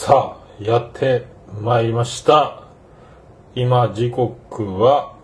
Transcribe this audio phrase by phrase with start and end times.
[0.00, 1.26] さあ、やって
[1.60, 2.62] まいりました。
[3.56, 5.16] 今、時刻は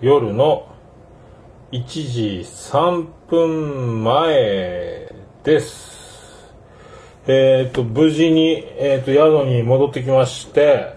[0.00, 0.74] 夜の
[1.70, 5.12] 1時3分前
[5.44, 6.50] です。
[7.26, 10.94] えっ、と、無事に、えっ、と、宿に戻ってきまして、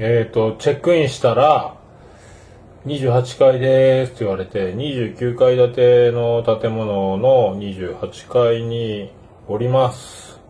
[0.00, 1.76] えっ、と、チェックインしたら、
[2.84, 9.12] 28階ですって言われて、29階建ての建物の28階に
[9.46, 10.40] おります。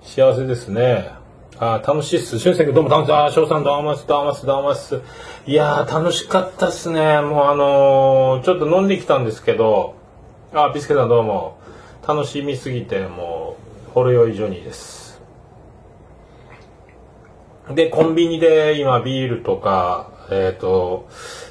[0.00, 1.17] 幸せですね。
[1.60, 2.38] あ楽しいっす。
[2.38, 3.12] しゅんせい君どうも楽しい。
[3.12, 5.00] あ、翔さんどうもっす、どうもす、どうもす。
[5.44, 7.20] いやー、楽しかったっすね。
[7.20, 9.96] もうあのー、ちょっと飲んできたんですけど、
[10.54, 11.58] あ、ビスケさんどうも。
[12.06, 13.56] 楽しみすぎて、も
[13.88, 15.20] う、ほろ酔いジョニーです。
[17.74, 21.08] で、コンビニで今ビールとか、えっ、と、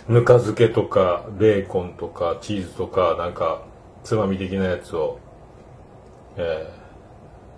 [0.08, 3.64] ぬか漬けとか、ベーコンとか、チーズとか、なんか、
[4.06, 5.20] つまみ的なやつを、
[6.38, 6.72] え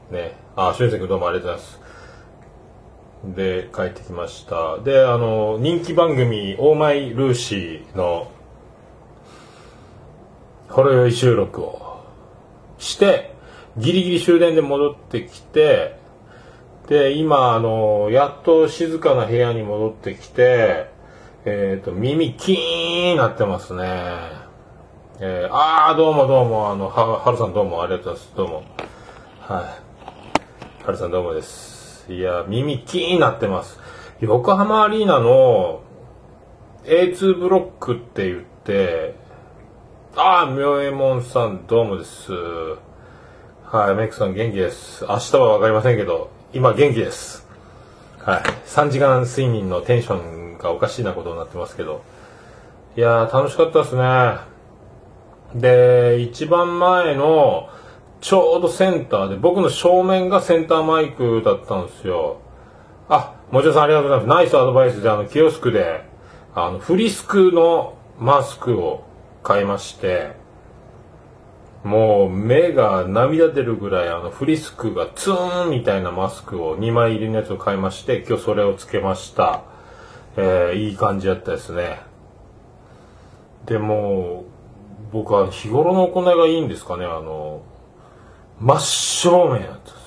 [0.09, 1.88] ー、ね、あ、しゅんせい君どうもありがとうございます。
[3.23, 4.79] で、帰ってきました。
[4.79, 8.31] で、あの、人気番組、オーマイルーシーの、
[10.69, 12.05] ほろ酔い収録を
[12.77, 13.33] して、
[13.77, 15.97] ギリギリ終電で戻ってきて、
[16.87, 20.89] で、今、あの、やっと静かな部屋に戻ってきて、
[21.45, 23.83] えっ、と、耳キーンなってますね。
[25.19, 28.37] えー、あー、どうもどうも、あの、は、はるさんどうもありがとうございます。
[28.37, 28.63] どうも。
[29.41, 29.61] は
[30.81, 30.85] い。
[30.85, 31.78] はるさんどうもです。
[32.09, 33.79] いや、耳キーンなってます。
[34.19, 35.83] 横浜アリーナの
[36.85, 39.13] A2 ブロックって言って、
[40.15, 42.31] あー、明右衛門さんどうもです。
[43.65, 45.05] はい、メイクさん元気です。
[45.07, 47.47] 明日はわかりませんけど、今元気です。
[48.17, 48.41] はい。
[48.65, 52.01] 3時間睡眠のテンションがおかしいなことになってますけど。
[52.97, 54.39] いやー、楽しかったですね。
[55.53, 57.69] で、一番前の、
[58.21, 62.41] ちょうどセンターで、僕の正面がセンターマイクだったんですよ。
[63.07, 64.37] あ、もちろさんありがとうございます。
[64.37, 66.03] ナイスアドバイスで、あの、キオスクで、
[66.53, 69.05] あの、フリスクのマスクを
[69.43, 70.39] 買いまして、
[71.83, 79.63] もう目が涙出るぐらいあのフリスクがツーンみたいなマスクを2枚入りのやつを買いまして今日それをつけました、
[80.35, 82.01] えー、いい感じだったですね
[83.65, 84.43] でも
[85.13, 87.63] 僕は日頃の行いがいいんですかねあの
[88.59, 89.99] 真正面やったんですよ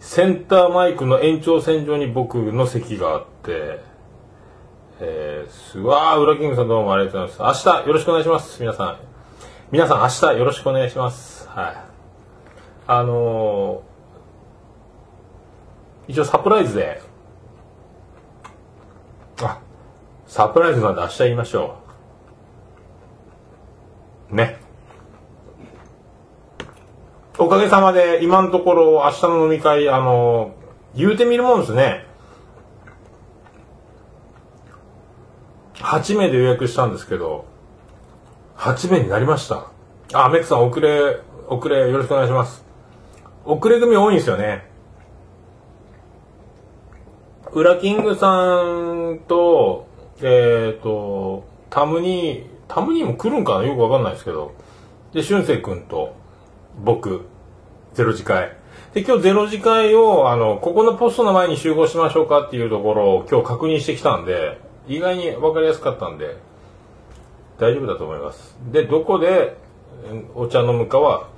[0.00, 3.90] センターマイクの延長線上に僕の席があって
[5.02, 7.66] えー、すわー、ウラキングさんどうもありがとうございます。
[7.66, 8.60] 明日よろしくお願いします。
[8.60, 8.98] 皆さん。
[9.70, 11.48] 皆さん明日よろしくお願いします。
[11.48, 11.76] はい。
[12.86, 17.00] あのー、一応サプライズで、
[19.40, 19.58] あ、
[20.26, 21.76] サプライズなんで明日言いましょ
[24.30, 24.34] う。
[24.34, 24.59] ね。
[27.42, 30.54] おかげさまで今のところ明日の飲み会、あの、
[30.94, 32.04] 言うてみるもんですね。
[35.76, 37.46] 8名で予約したんですけど、
[38.56, 39.70] 8名になりました。
[40.12, 41.18] あ、メックさん遅れ、
[41.48, 42.62] 遅れよろしくお願いします。
[43.46, 44.68] 遅れ組多いんですよね。
[47.52, 49.86] ウラキングさんと、
[50.20, 53.64] えっ、ー、と、タムニー、タムニーも来るんかな？
[53.64, 54.52] よくわかんないですけど。
[55.14, 56.19] で、俊生くんと、
[56.78, 57.26] 僕、
[57.94, 58.56] ゼロ次会。
[58.94, 64.58] で、今日ゼロ次会を、あの、ここのポストの前に集合しましょうかっていうところを今日確認してきたんで、
[64.88, 66.36] 意外に分かりやすかったんで、
[67.58, 68.56] 大丈夫だと思います。
[68.72, 69.56] で、どこで
[70.34, 71.28] お茶飲むかは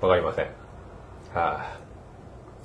[0.00, 0.44] 分かりません。
[0.44, 0.54] はい、
[1.34, 1.84] あ。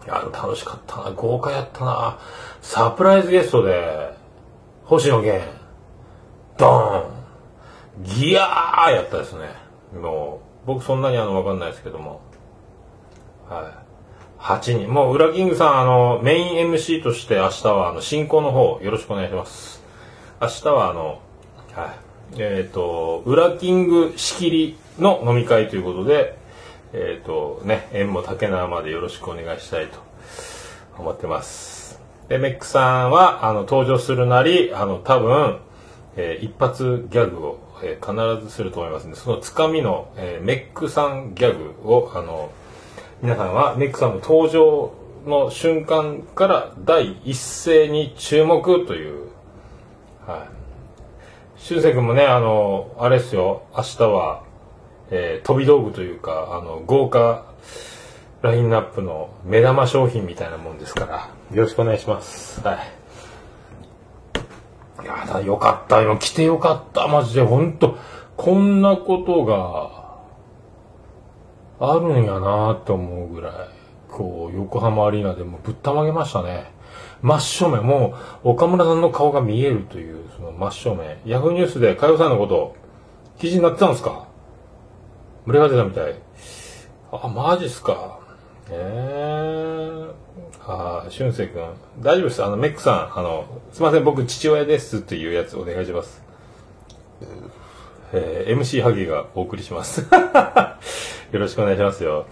[0.07, 1.11] あの、楽しかったな。
[1.11, 2.19] 豪華やったな。
[2.61, 4.13] サプライズゲストで、
[4.83, 5.45] 星野源、
[6.57, 9.49] ドーン、ギヤーやったですね。
[10.01, 12.21] もう、僕そんなにあの、分かんないですけども。
[13.47, 13.89] はい。
[14.41, 14.89] 8人。
[14.91, 19.81] もう、ウラキングさん、あの、メイン MC として明日は、あの、進行の方、よろしくお願いします。
[20.41, 21.19] 明日は、あの、
[21.73, 22.09] はい。
[22.37, 26.37] えっ、ー、と、ウラキング仕切りの飲み会ということで、
[26.93, 29.99] えっ、ー、と、ね、縁も竹縄までよろしくお願いしたいと
[30.97, 31.99] 思ってます。
[32.29, 35.59] で、メックさんは、あの、登場するなり、あの、多分、
[36.15, 42.51] えー、一発ギャグを、えー、必ずすると思いますので、そのつかみの、えー、メックさんギャグを、あの、
[43.21, 44.93] 皆さんはメックさんの登場
[45.25, 49.29] の瞬間から第一声に注目という、
[50.25, 50.47] は
[51.57, 51.59] い。
[51.61, 54.43] しゅうせい君もね、あの、あれですよ、明日は、
[55.11, 57.45] えー、飛び道具というか、あの、豪華
[58.41, 62.61] ラインナップの目玉商品みたいなもんですから、よろしくお願いします。
[62.65, 62.98] はい。
[65.01, 66.17] いやだ、よかったよ。
[66.17, 67.07] 来てよかった。
[67.07, 67.97] マジで、ほんと、
[68.37, 69.99] こんなことが、
[71.81, 73.53] あるんやなと思うぐらい、
[74.09, 76.71] 今日横浜アリーナでもぶったまげましたね。
[77.21, 81.17] 真っ正面もう岡村さんの顔が見えるというその真正面。
[81.25, 82.75] ヤフーニュースで佳代さんのこと
[83.37, 84.27] 記事になってたんですか？
[85.45, 86.15] 群れが出たみたい。
[87.11, 88.19] あマジっすか。
[88.69, 90.13] えー、
[90.71, 91.63] ああ俊く君。
[91.99, 92.43] 大丈夫です。
[92.43, 96.21] あのメックさんあのすいません僕父親ですっていうやつお願いします。
[98.13, 100.01] えー、MC ハゲがお送りします。
[101.31, 102.27] よろしくお願いしますよ。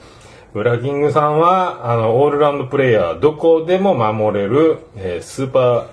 [0.53, 5.85] ウラキングさんは、あの、オールラウンドプレイヤー、どこでも守れる、えー、スーパー、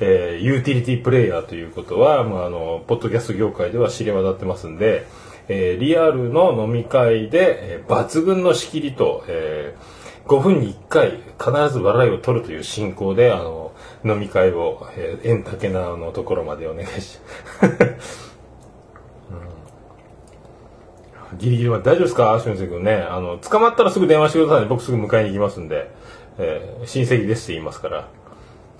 [0.00, 5.06] えー、ユーティリティプレイヤーということは、まあ、あの、ポッドキャスト業界では知れ渡ってますんで、
[5.48, 9.97] えー、リアルの飲み会で、えー、抜群の仕切りと、えー、
[10.28, 13.72] 5分に1回必ず笑いを取るという進行で、あの、
[14.04, 17.18] 飲み会を、えー、円竹縄のところまでお願いし、
[21.32, 22.40] うんギリギリまで大丈夫ですか？
[22.40, 23.06] 俊介君ね。
[23.08, 24.66] あの、捕まったらすぐ電話してくださいね。
[24.68, 25.90] 僕すぐ迎えに行きますんで。
[26.38, 28.08] えー、親戚ですって言いますから。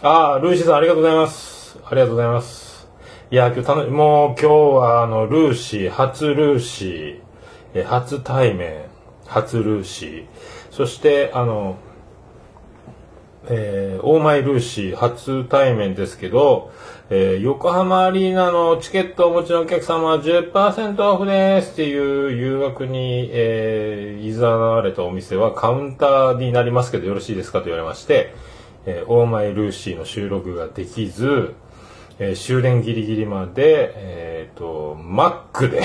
[0.02, 1.78] ああ、ルーシーさんありがとうございます。
[1.84, 2.88] ありがとうございます。
[3.30, 7.20] いや、今日楽し、もう今日はあの、ルーシー、初ルーシー、
[7.74, 8.84] えー、初対面、
[9.26, 10.24] 初ルーシー、
[10.78, 11.76] そしてあの、
[13.48, 16.70] えー、オーマイルーシー初対面ですけど、
[17.10, 28.32] えー、横浜アリーナのチケットをお持ちのお客様は10%オフですっていう誘惑に、えー、誘われたお店はカウンターになりますけどよろしいですかと言われまして、
[28.86, 31.54] えー、オーマイルーシーの収録ができず、
[32.20, 35.82] えー、終電ギリギリまで、えっ、ー、と、マックで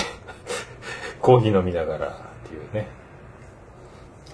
[1.19, 2.11] コーヒー飲みながらっ
[2.47, 3.01] ていうね。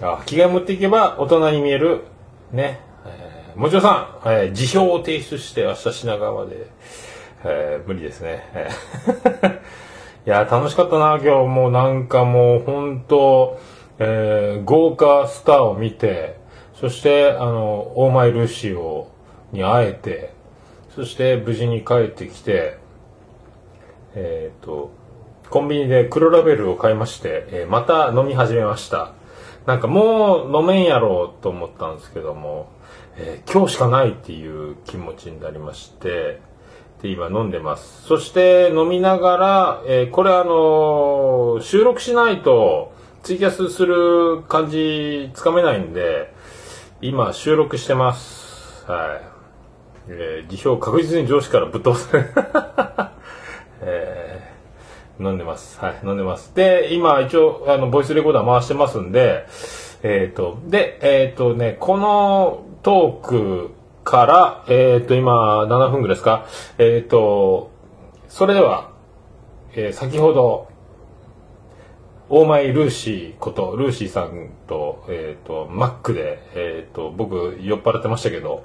[0.02, 2.04] あ、着替え持っていけば大人に見える、
[2.52, 6.66] ね、えー、もちろんさん、えー、辞表を提出して明日品川まで、
[7.44, 8.44] えー、無理ですね。
[10.26, 13.58] いや、楽しかったな、今日もうなんかもう本当、
[13.98, 16.38] えー、豪華スターを見て、
[16.74, 19.04] そして、あの、オーマイルーシー、
[19.52, 20.32] に会えて、
[20.94, 22.78] そして無事に帰ってきて、
[24.14, 24.90] えっ、ー、と、
[25.50, 29.12] コンビニで黒ラベルを買いまして、えー、また飲み始めました。
[29.66, 32.70] なんかもう飲めんやろうと思ったんですけども、
[33.16, 36.40] えー、今日しかないっていう気持ちになりまして、
[37.02, 38.02] で、今飲んでます。
[38.02, 42.92] そして飲みながら、えー、これあのー、収録しないと
[43.22, 46.32] ツイキャスする感じつかめないんで、
[47.02, 48.84] 今収録してます。
[48.86, 49.30] はい。
[50.08, 52.24] えー、辞表確実に上司からぶっ飛ばされ
[53.82, 54.49] えー、
[55.20, 55.78] 飲んでます。
[55.78, 56.54] はい、飲んでます。
[56.54, 59.46] で、今一応、あの、ボイスレコーダー回してますんで、
[60.02, 63.70] えっ、ー、と、で、えっ、ー、とね、このトーク
[64.02, 66.46] から、えっ、ー、と、今、7分ぐらいですか？
[66.78, 67.70] えっ、と、
[68.28, 68.90] それでは、
[69.74, 70.68] え先ほど、
[72.30, 78.62] オーマイルーシーこと、ルーシーさんと、えっ、と、マックで、えっ、と、僕、酔っ払ってましたけど、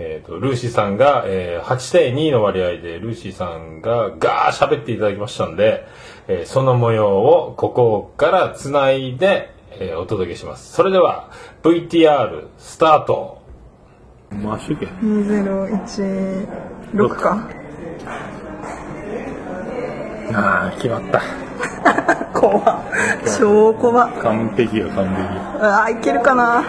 [0.00, 5.86] えっ、と、ルーシーさんが、えー、8対2の割合で、ルーシーさんがガー喋っていただきましたんで、
[6.28, 10.72] えその模様をここから繋いで、えー、お届けします。
[10.72, 11.30] それでは
[11.62, 13.42] VTR スタート。
[14.30, 14.86] マシュケ。
[14.86, 17.48] 2016か。
[20.34, 21.22] ああ、決まった。
[22.38, 22.84] 怖
[23.38, 25.18] 超怖完璧よ、完璧。
[25.64, 26.62] ああ、いけるかな。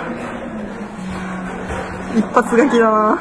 [2.16, 3.20] 一発書きだな。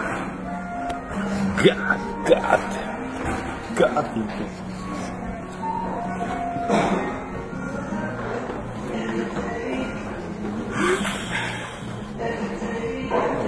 [1.56, 2.60] ガーッ、ガーっ
[3.74, 3.82] て。
[3.82, 4.68] ガーっていって。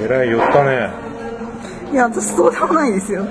[0.03, 0.91] えらい寄ったね
[1.93, 3.27] いや私そうでもないですよ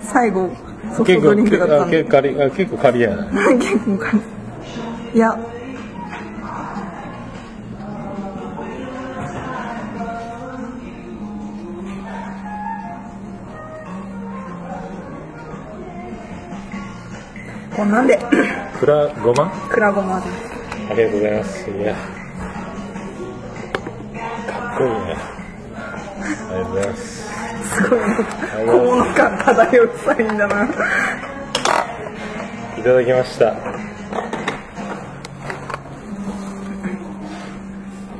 [0.00, 0.50] 最後
[0.96, 3.26] ソフトドリンクだったんで結構結構借りやな
[3.58, 4.18] 結構借
[5.12, 5.38] りいや
[17.76, 18.18] こんなんで
[18.80, 19.50] くらごま？
[19.68, 20.32] くらごまです
[20.90, 21.94] ありがとうございますいや
[24.48, 25.16] かっこいいね
[26.48, 27.26] ありがとうございます。
[27.74, 28.00] すごい、
[29.14, 30.64] 感漂うサインだな。
[32.78, 33.54] いただきました。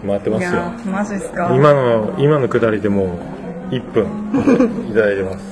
[0.06, 0.50] 回ってますよ。
[0.92, 1.50] マジですか。
[1.54, 3.18] 今の、今のくだりでも
[3.70, 4.04] う1分
[4.90, 5.44] いただいてます。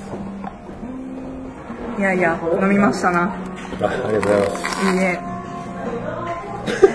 [1.99, 3.34] いやいや、飲みましたな。
[3.80, 4.62] あ、ありがとうございます。
[4.94, 5.20] いいえ。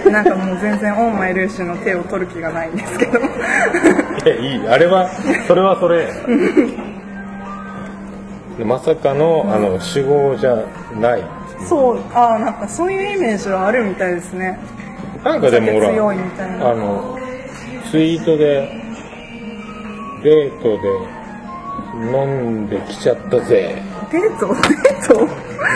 [0.10, 3.20] なんかもう全然オンマイルーシュの手を取る気がないんですけど。
[3.20, 3.24] い
[4.26, 4.68] やいい。
[4.68, 5.10] あれは
[5.48, 6.12] それはそれ。
[8.66, 10.56] まさかのあの主語じゃ
[11.00, 11.24] ない。
[11.68, 14.58] そうああなんかそういうイメージはあるみたいですね。
[15.24, 16.70] なんかでもほら強いみたいな。
[16.72, 17.20] あの
[17.92, 18.70] ツイートで
[20.24, 22.26] デートで飲
[22.64, 23.82] んできちゃったぜ。
[24.12, 24.56] デート？
[25.14, 25.30] トな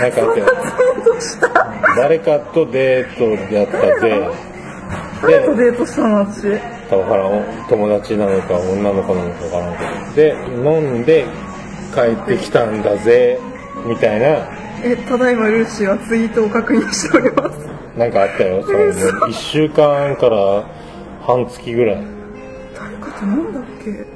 [0.07, 4.29] った誰かとデートやったぜ。
[5.21, 6.43] 誰とデートしたの私？
[6.43, 9.77] だからん友達なのか女の子なのかわからん
[10.15, 10.61] けど。
[10.61, 11.25] で飲んで
[11.93, 13.39] 帰ってきたんだぜ
[13.85, 14.25] みたいな。
[14.83, 17.69] えただいまルーシーはツイートを確認しております。
[17.97, 20.63] なんかあったよそれで1週間から
[21.21, 22.03] 半月ぐらい。
[22.75, 24.12] 誰かと飲んだっけ？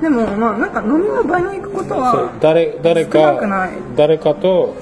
[0.00, 3.70] でもまあなんか飲みの場に行くことは誰誰かない。
[3.96, 4.76] 誰かと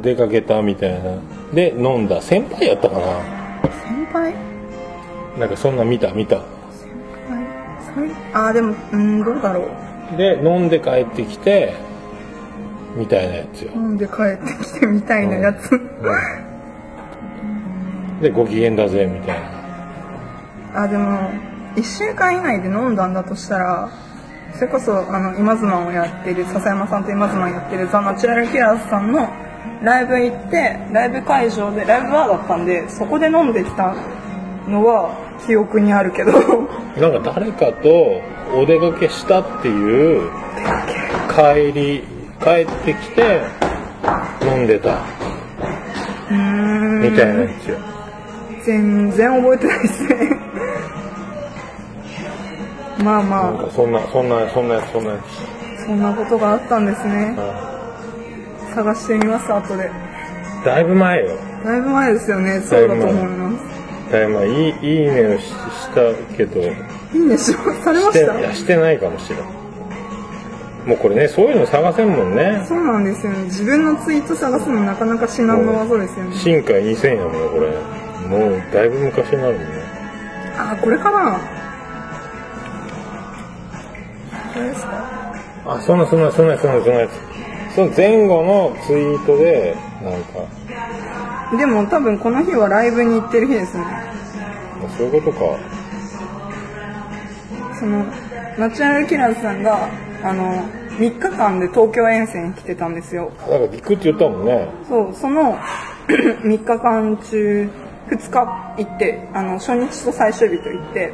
[0.00, 1.18] 出かけたみたいな。
[1.52, 2.22] で飲んだ。
[2.22, 3.02] 先輩やったかな。
[3.84, 4.34] 先輩？
[5.38, 6.36] なんかそんな見た見た。
[6.36, 6.46] はい
[8.32, 9.68] あーでもうんどうだろ
[10.14, 10.16] う。
[10.16, 11.74] で飲んで帰ってきて
[12.96, 15.80] みたいなやつよ、飲んで帰ってきてみたいなやつ、
[18.20, 20.82] でご機嫌だぜみたいな。
[20.82, 21.30] あでも
[21.76, 23.88] 1週間以内で飲んだんだとしたら
[24.54, 29.28] それこそあの今妻をやってる笹山さんと今妻をやってるザ・ナチュラルキラーズさんの
[29.82, 33.94] ライブ行ってライブ会場でライブバーだったんでそこで飲んできた
[34.68, 36.32] のは記憶にあるけど。
[36.32, 38.20] なんか誰かと
[38.54, 40.30] お出かけしたっていう
[41.30, 42.04] 帰り
[42.40, 43.40] 帰ってきて
[44.42, 44.98] 飲んでた。
[46.30, 47.78] みたいなやつよ。
[48.64, 50.41] 全然覚えてないですね
[53.02, 55.16] まあなんまかそんなそんなそんなそんな
[55.84, 57.36] そんなことがあったんですね。
[58.70, 59.90] つ探してみます後で。
[60.64, 61.36] だいぶ前よ。
[61.64, 62.60] だいぶ前ですよね。
[62.60, 64.12] そうだと思います。
[64.12, 64.48] だいぶ前。
[64.48, 65.54] いいいいねをしし
[65.94, 66.60] たけど。
[66.60, 66.66] い
[67.16, 68.40] いねしされました？
[68.40, 69.62] いやしてないかもしれん。
[70.86, 72.64] もうこれねそういうの探せんもんね。
[72.66, 73.44] そうなんですよね。
[73.44, 76.36] 自分のツイート探すのなかなか至難の技ですよね。
[76.36, 78.38] 新海2000やもんねこれ。
[78.38, 79.66] もうだいぶ昔になるもんね。
[80.56, 81.38] あこれかな
[84.54, 85.32] ですか？
[85.66, 87.74] あそんなそんなそんなそんなそんなやつ。
[87.74, 91.56] その前後のツイートでなんか。
[91.56, 93.84] でも多分この日はライブに行ってる日ですね。
[94.96, 95.58] そういうことか。
[97.78, 98.04] その
[98.58, 99.88] ナチュラルキラーズさんが
[100.22, 100.62] あの
[100.98, 103.30] 3日間で東京遠征に来てたんですよ。
[103.48, 104.68] なんか行くって言ったもんね。
[104.88, 105.56] そうその
[106.08, 107.70] 3日間中
[108.10, 111.12] 2日行ってあの初日と最終日と行って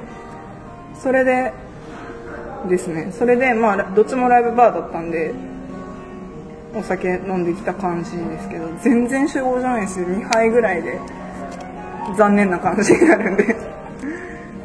[0.95, 1.53] それで
[2.69, 3.13] ですね。
[3.13, 5.35] それでまあどっちもライブバーだったんで
[6.75, 10.07] お酒飲んできた感じですけど全然集合じゃないですよ。
[10.07, 10.99] 2杯ぐらいで
[12.17, 13.57] 残念な感じになるんで。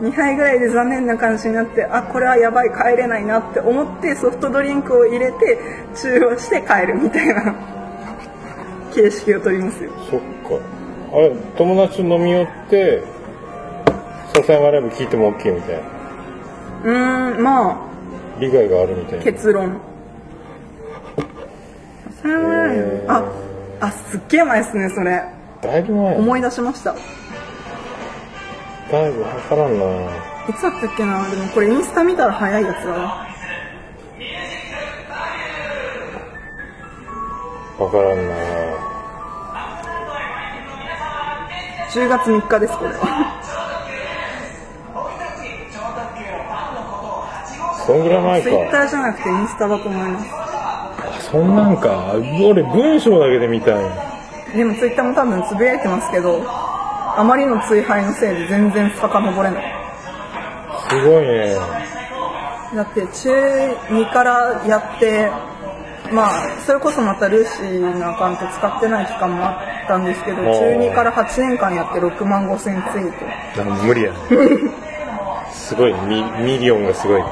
[0.02, 5.58] 2杯ぐらいで残念な感じになってあこれはやばい帰れないなって思ってソフトドリンクを入れて
[5.96, 7.56] 中和して帰るみたいな。
[8.94, 9.92] 形式を取りますよ。
[10.10, 10.26] そっか。
[11.14, 13.04] あれ友達飲み寄って
[14.36, 15.84] 笹山ライブ聞いても OK みたいな。
[16.84, 17.88] うーんま
[18.40, 19.24] 利害があるみたいあな。
[19.24, 19.80] 結論
[22.22, 22.42] それは。
[22.42, 23.24] ないへーあ
[23.82, 25.24] あすっげえ前ですねそれ。
[25.62, 26.18] だいぶ前。
[26.18, 26.92] 思い出しました。
[26.92, 26.96] い
[28.92, 29.86] だいぶわからんな。
[30.58, 31.30] つだったっけな？
[31.30, 33.28] でもこれインスタ見たら早いやつだな
[37.80, 38.34] わからんな。
[41.92, 43.43] 10月3日ですこれは
[47.86, 50.30] そんぐらい前ツイッタかーじゃなくてインスタだと思います。
[50.32, 52.14] あそんなんか。
[52.44, 53.76] 俺文章だけで見たい。
[54.58, 59.74] でもツイッターも多分つぶやいてますけどあまりの追廃のせいで全然遡れない。
[60.90, 61.56] すごいね。
[62.76, 63.32] だって中
[63.90, 65.30] 2からやって
[66.12, 73.12] まあそれこそまたルーシーのアカウント使ってない期間もあったんですけど中2から8年間やって6万5千ツイー
[73.58, 73.64] ト。
[73.86, 74.18] 無理やね
[75.66, 77.22] すごいミミリオンがすごい。
[77.22, 77.26] へ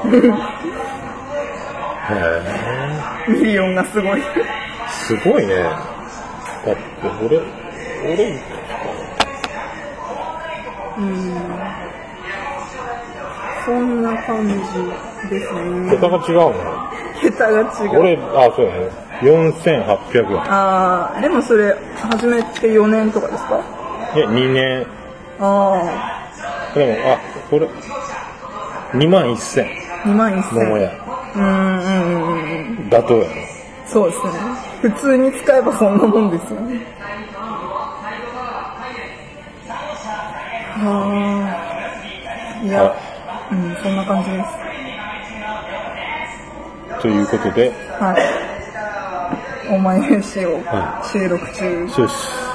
[3.28, 4.22] えミリオンがすごい。
[4.88, 5.54] すごいね。
[5.54, 6.80] だって
[7.26, 7.40] 俺
[8.14, 8.38] 俺
[13.64, 14.54] そんな感じ
[15.30, 15.90] ですね。
[15.90, 16.52] 桁が違うの？
[17.20, 18.00] 桁が違う。
[18.00, 18.90] 俺あそうだね。
[19.22, 20.40] 4800円。
[20.50, 21.76] ああでもそれ
[22.10, 23.60] 始めて4年とかですか？
[24.16, 24.86] いや2年。
[25.40, 26.24] あ
[26.74, 27.18] でもあ
[27.50, 27.68] これ
[28.92, 30.90] 2万1000あ2万1000桃屋。
[31.34, 32.32] うんうんうん
[32.78, 33.30] うん妥当やろ。
[33.86, 34.30] そうですね。
[34.82, 36.80] 普通に使えばそんなもんですよね。
[40.84, 41.58] あ
[42.62, 42.64] あ。
[42.64, 42.94] いや
[43.50, 44.50] うんそんな感じです。
[47.00, 47.72] ということで。
[47.98, 49.74] はい。
[49.74, 51.86] お前の詩をは収録中。
[51.86, 52.51] よし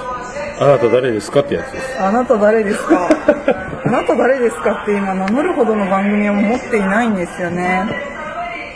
[0.59, 3.07] あなた誰ですかってやつですあなた誰ですか？
[3.85, 7.83] あなた誰ですかって今名乗るほどの番組を持っていないんですよね。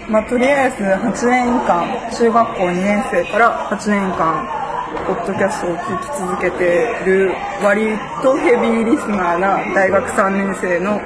[0.08, 4.46] まあ、とりあえず8年間、中学校2年生から8年間、
[5.08, 7.32] ポッドキャストを聞き続けてる
[7.64, 11.00] 割とヘビーリスナーな大学3年生の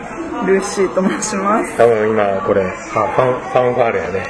[0.46, 1.78] ルーシーと申します。
[1.78, 4.24] 多分今これ、はファン、ファンファーレやね。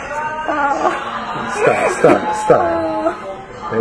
[0.49, 2.94] あスター、スター、スター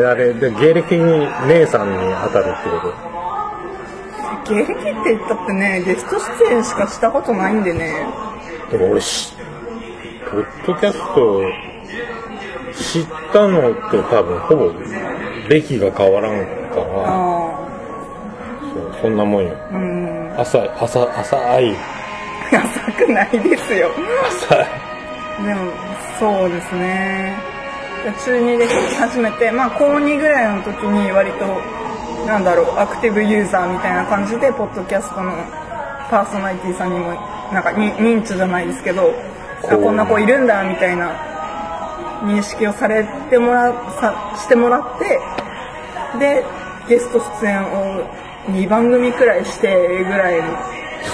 [0.02, 8.06] あれ、で、芸歴に姉さんに当たるってこー芸歴って言ったってね、ゲスト出演しかしたことないんでね。
[8.70, 8.78] と。
[8.78, 9.34] でも俺し、
[10.30, 11.42] ポッドキャスト
[12.72, 14.72] 知ったのと多分ほぼ
[15.48, 17.58] 歴が変わらんから、あ
[18.74, 19.56] そうそんなもんよ。
[19.72, 20.34] あ、うん。
[20.36, 21.74] 朝、朝、朝い。
[22.52, 23.90] 浅くないですよ。
[24.28, 24.66] 朝い。
[25.44, 25.70] でも、
[26.18, 27.53] そうですね。
[28.12, 31.46] 中2で聞き始めて、まあ、高2ぐらいの時に割と、
[32.26, 35.32] なんだろう、アクティブユーザーみたいな感じで、ポッドキャストの
[36.10, 37.12] パーソナリティさんにも、
[37.52, 39.12] なんかに認知じゃないですけど、
[39.68, 41.12] あこんな子いるんだ、みたいな
[42.22, 45.18] 認識をされてもら、さしてもらって、
[46.18, 46.44] で、
[46.88, 48.04] ゲスト出演を
[48.50, 50.44] 2番組くらいしてぐらいの。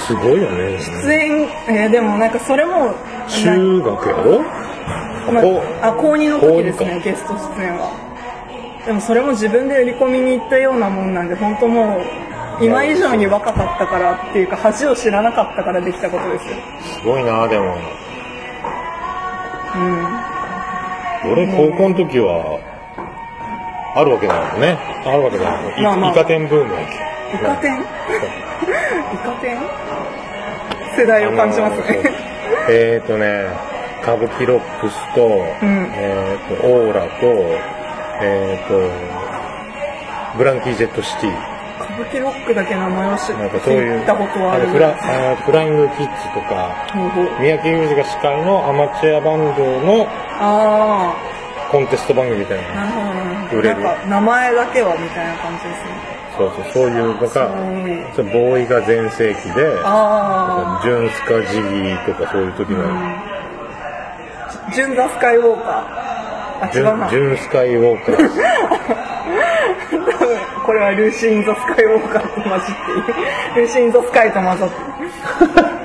[0.06, 0.78] すごいよね。
[0.78, 2.94] 出演、えーでもなんかそれも、
[3.28, 4.42] 中学やろ？
[5.26, 7.92] あ、あ高2の時ですねゲスト出演は。
[8.86, 16.56] でもそれも自分で売り込みに行ったようなもんなんで本当もう今以上に若かったからっていうか恥を知らなかったからできたことですよ。
[17.00, 17.76] すごいな、でも。
[19.74, 21.32] うん。
[21.32, 22.60] 俺、高校の時は、
[23.96, 24.78] あるわけだよね。
[25.06, 25.78] あるわけだよ。
[25.78, 26.12] いまあまあ。
[26.12, 27.80] イカ天ブームやイカ天？
[27.80, 27.84] イ
[29.18, 29.58] カ天？
[30.96, 32.02] 世代を感じますね。
[32.68, 33.46] えっ、ー、とね、
[34.02, 35.90] 歌舞伎ロックスと、ん。
[35.92, 37.26] えっ、と、オーラと、
[38.22, 41.30] えっ、と、ブランキー・ジェット・シティ。
[41.80, 44.66] 歌舞伎ロックだけ名前を知なんかそういう、聞いたことはある。
[44.66, 46.86] のフラあフライング・キッズとか、
[47.40, 50.06] 三宅裕司が司会のアマチュアバンドの
[50.38, 51.14] あ
[51.70, 53.52] コンテスト番組みたいあなな。
[53.52, 53.76] 売れる。
[54.08, 56.20] 名前だけはみたいな感じですね。
[56.36, 59.68] そうそう、そういうのが、そうボーイが全盛期で、
[60.82, 62.84] ジュンスカ・ジギーとかそういう時の、
[64.72, 66.64] ジュン・ザ・スカイウォーカー。
[66.64, 67.16] あ、ジ違うなュンジ。
[67.16, 68.16] ュンスカイウォーカー。
[70.64, 72.74] これはルーシー・イン・ザ・スカイウォーカーと混じっ
[73.54, 73.60] て。
[73.60, 74.80] ルーシー・イン・ザ・スカイと混ざってる。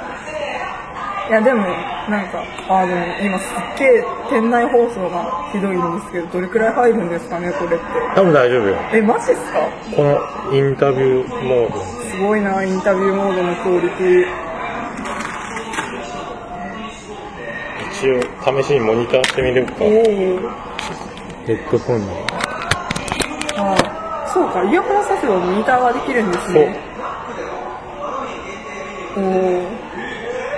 [1.27, 1.63] いや、でも、
[2.07, 7.85] なんか、あ、でも今すっげえ店内放送がひどいんですけど、どれくらい入るんですかね、これって。
[8.13, 8.75] 多分大丈夫よ。
[8.93, 9.59] え、マジっすか？
[9.95, 10.19] この
[10.55, 11.79] インタビューモード。
[11.81, 14.25] すごいな、インタビューモードのクオリティ。
[17.95, 18.19] 一応、
[18.61, 19.75] 試しにモニターしてみるか。
[19.79, 19.93] おお。
[21.45, 22.07] ヘッドホンに。
[23.57, 23.73] あ
[24.27, 26.77] そうか、イヤホンさせばモニターができるんですね。
[29.15, 29.23] おお。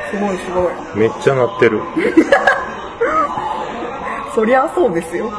[0.09, 0.71] すごいすごい。
[0.95, 1.79] めっちゃ鳴ってる。
[4.33, 5.29] そりゃそうですよ。
[5.29, 5.37] だ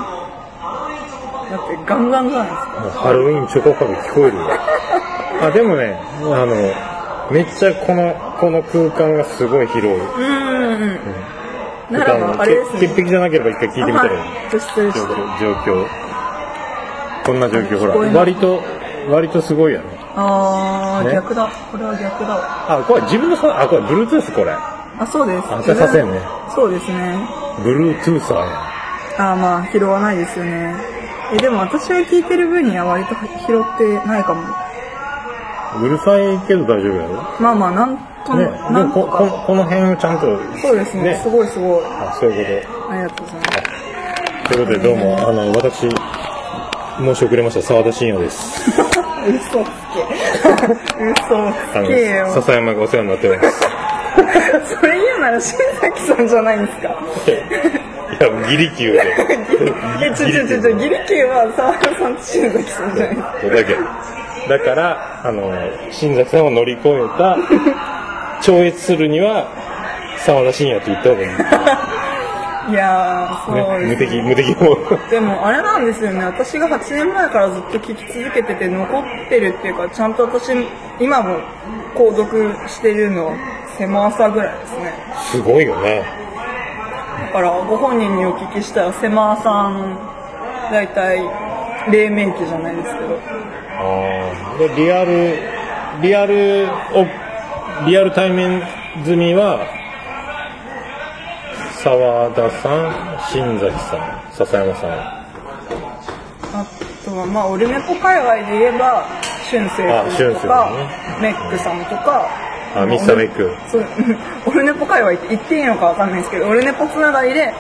[1.57, 2.61] ってガンガンじゃないです
[2.95, 3.01] か。
[3.01, 4.49] ハロウィンチョコパブ聞こえるよ。
[5.43, 6.55] あ、でもね、あの、
[7.33, 9.97] めっちゃこの、この空間がすごい広い。
[9.97, 10.27] うんう
[10.79, 11.01] んうん。
[11.91, 12.81] ならば、あれですね。
[12.81, 14.19] 潔癖じゃなければ一回聞いてみたらいい。
[14.19, 14.51] はい。
[15.41, 15.87] 状況。
[17.25, 17.95] こんな状況、ほら。
[18.19, 18.63] 割と、
[19.09, 19.87] 割とすごいやろ。
[20.17, 21.15] あー、ね？
[21.15, 21.51] 逆だ。
[21.71, 22.79] これは逆だわ。
[22.81, 24.53] あ、これ自分のさ、あ、これ Bluetooth これ。
[24.53, 25.45] あ、そうです。
[25.51, 26.21] あさせんね
[26.55, 27.19] そうですね。
[27.61, 28.41] Bluetooth や。
[29.19, 30.75] あー、まあ、拾わないですよね。
[31.33, 33.15] え、でも私が聞いてる分には割と
[33.47, 34.43] 拾ってないかも。
[35.81, 37.15] うるさいけど大丈夫やろ？
[37.41, 39.45] まあまあ、なんと、ね、でなんもこことか。
[39.47, 41.21] この辺をちゃんとそうですね。
[41.23, 41.85] すごいすごい。
[41.85, 44.49] あそういうこありがとうございます。
[44.49, 51.05] とということでどうもあの私申し遅れました澤田信也です 嘘つけ。
[51.05, 51.53] 嘘あ
[51.85, 52.33] つけよの。
[52.35, 53.61] 笹山がお世話になってます
[54.81, 56.89] それ言うなら新崎さんじゃないんですか？
[56.89, 59.03] いやギリ級で
[60.03, 63.79] え、ちょちょちょちょ、ギリキューは沢田さんと新崎さんじゃないですか。
[64.49, 65.53] だからあの
[65.93, 67.37] 新崎さんを乗り越えた
[68.43, 69.49] 超越するには
[70.25, 71.29] 澤田信也と言った方がいい、
[72.73, 74.77] いやー、そうね、無です、敵無敵も
[75.11, 80.53] でもあれなんですよね、私が8年前からずっと聞き続けてて残ってるっていうか、ちゃんと私、
[80.99, 81.37] 今も
[81.95, 83.33] 購読してるのは
[83.77, 84.93] 狭朝ぐらいですね。
[85.31, 86.03] すごいよね。
[87.27, 89.97] だからご本人にお聞きしたら狭朝の
[90.71, 91.23] 大体
[91.91, 93.58] 黎明期じゃないですけど。
[94.59, 95.39] でリアル
[96.03, 97.07] リアルを
[97.87, 98.63] リアル対面
[99.05, 99.61] 済みは
[101.83, 104.91] 澤田さん新崎さん笹山さん。
[104.91, 106.67] あ
[107.05, 109.05] とは、まあ、オルネポ界隈で言えば、
[109.51, 109.83] 俊生
[110.17, 110.71] 君とか、
[111.21, 111.33] ね。
[111.33, 112.29] メックさんとか、
[112.77, 113.51] あミスターメイク。
[113.71, 113.85] そう
[114.47, 117.53] オルネポ界隈って言っていいのかわかんないですけどオルネポつながりで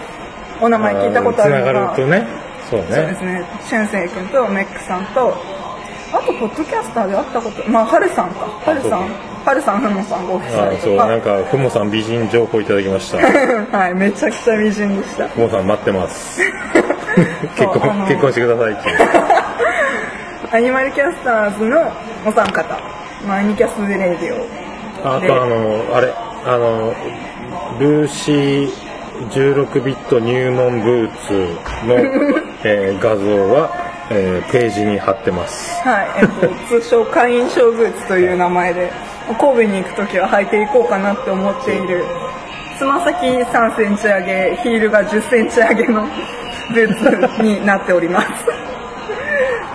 [0.61, 2.27] お名前聞いたことあるのつなががるとね。
[2.71, 3.43] そうそうでねすね。
[3.65, 5.35] しゅんせい君とメックさんと
[6.12, 8.47] あとポッドキャスターで会ったことまあはるさんか。
[8.64, 9.09] はるさん。
[9.44, 13.18] はるさんふもさんご夫あそう妻となんかふもさん美人情報いただきました。
[13.18, 13.25] か
[13.79, 15.29] はいめちゃくちゃ美人でした。
[15.29, 16.40] ふもさん待ってます。
[17.57, 18.77] 結婚結婚してください
[20.57, 21.90] アニマルキャスターズの
[22.25, 22.79] お三方、
[23.27, 24.37] まあ、アニキャスレディオ。
[24.37, 24.44] で
[25.05, 26.12] あとあのあれ
[26.47, 26.94] あの
[27.79, 28.71] ルーシー
[29.31, 31.33] 16ビット入門ブーツ
[31.87, 31.97] の、
[32.64, 33.71] えー画像は、
[34.11, 35.81] えーページに貼ってます。
[35.83, 38.90] はい、えっと、通称会員証ブーツという名前で
[39.38, 42.05] 神戸に行く時は履いていこうかなって思っている
[42.79, 46.07] つま先3センチ上げヒールが10センチ上げの
[46.73, 48.29] ブーツになっております。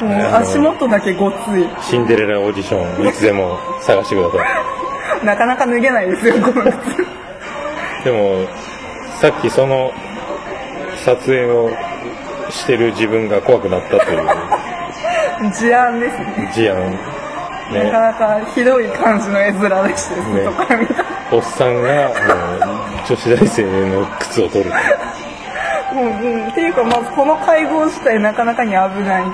[0.04, 1.68] もう足元だけごつい。
[1.82, 4.38] シンデレラオーディションいつでも探してくださ
[5.22, 5.26] い。
[5.26, 7.06] なかなか脱げないですよこの靴。
[8.04, 8.48] でも
[9.20, 9.92] さっきその
[11.06, 11.70] 撮影を
[12.54, 15.52] してる自分が怖くなったという。
[15.52, 16.52] 事案ですね。
[16.54, 17.24] 事案。
[17.74, 20.48] なかねなかひどい感じの絵面でして、ね
[21.32, 29.34] おっさんがあの女子大生の靴を取るもう、うん、っていうかまずこの会合自体なかなかに危ないっ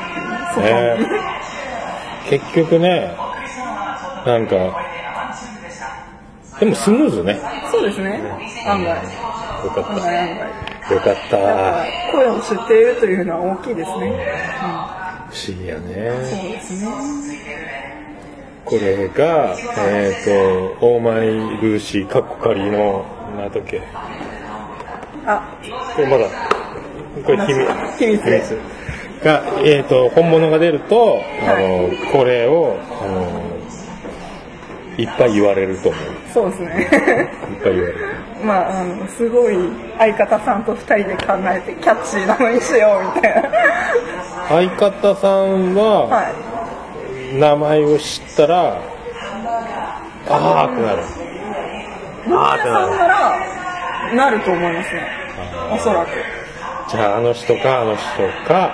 [0.56, 1.22] ていう外に、ね。
[2.30, 3.18] 結局ね
[4.26, 4.56] なんか
[6.60, 7.40] でもスムーズね。
[7.72, 8.22] そうですね。
[8.68, 9.02] 案外。
[9.64, 10.48] よかっ案外案外。
[10.66, 11.86] たよかった。
[12.12, 14.26] 声を知っているというのは大きいですね、
[15.30, 15.96] 不思議やうん、そうね
[16.54, 16.90] ですね。
[18.66, 19.56] これが
[19.88, 20.26] えっ、
[20.80, 21.28] とオーマイ
[21.62, 23.06] ルーシーカッコ仮の
[23.38, 23.82] 何だっけ。
[25.26, 25.58] あ。
[25.96, 26.28] これまだ。
[27.26, 27.98] これ秘密。
[27.98, 28.56] 秘密です。
[29.24, 33.49] が、えー、と本物が出ると、あのこれをあの
[35.02, 36.02] いっぱい言われると思う。
[36.34, 36.68] そうですね。
[36.82, 36.88] いっ
[37.64, 37.96] ぱい言われる。
[38.44, 39.56] まああのすごい
[39.98, 43.50] 相方さんと二人で考えてキャッチーなのにしようみたいな。
[44.50, 46.34] 相方さんは、はい
[47.38, 48.82] 名前を知ったら
[50.28, 51.04] あーってなる。
[52.32, 53.40] あーってさんななら
[54.16, 55.08] なると思いますね。
[55.72, 56.10] おそらく。
[56.16, 56.24] る
[56.90, 58.04] じゃああの人かあの人
[58.48, 58.74] か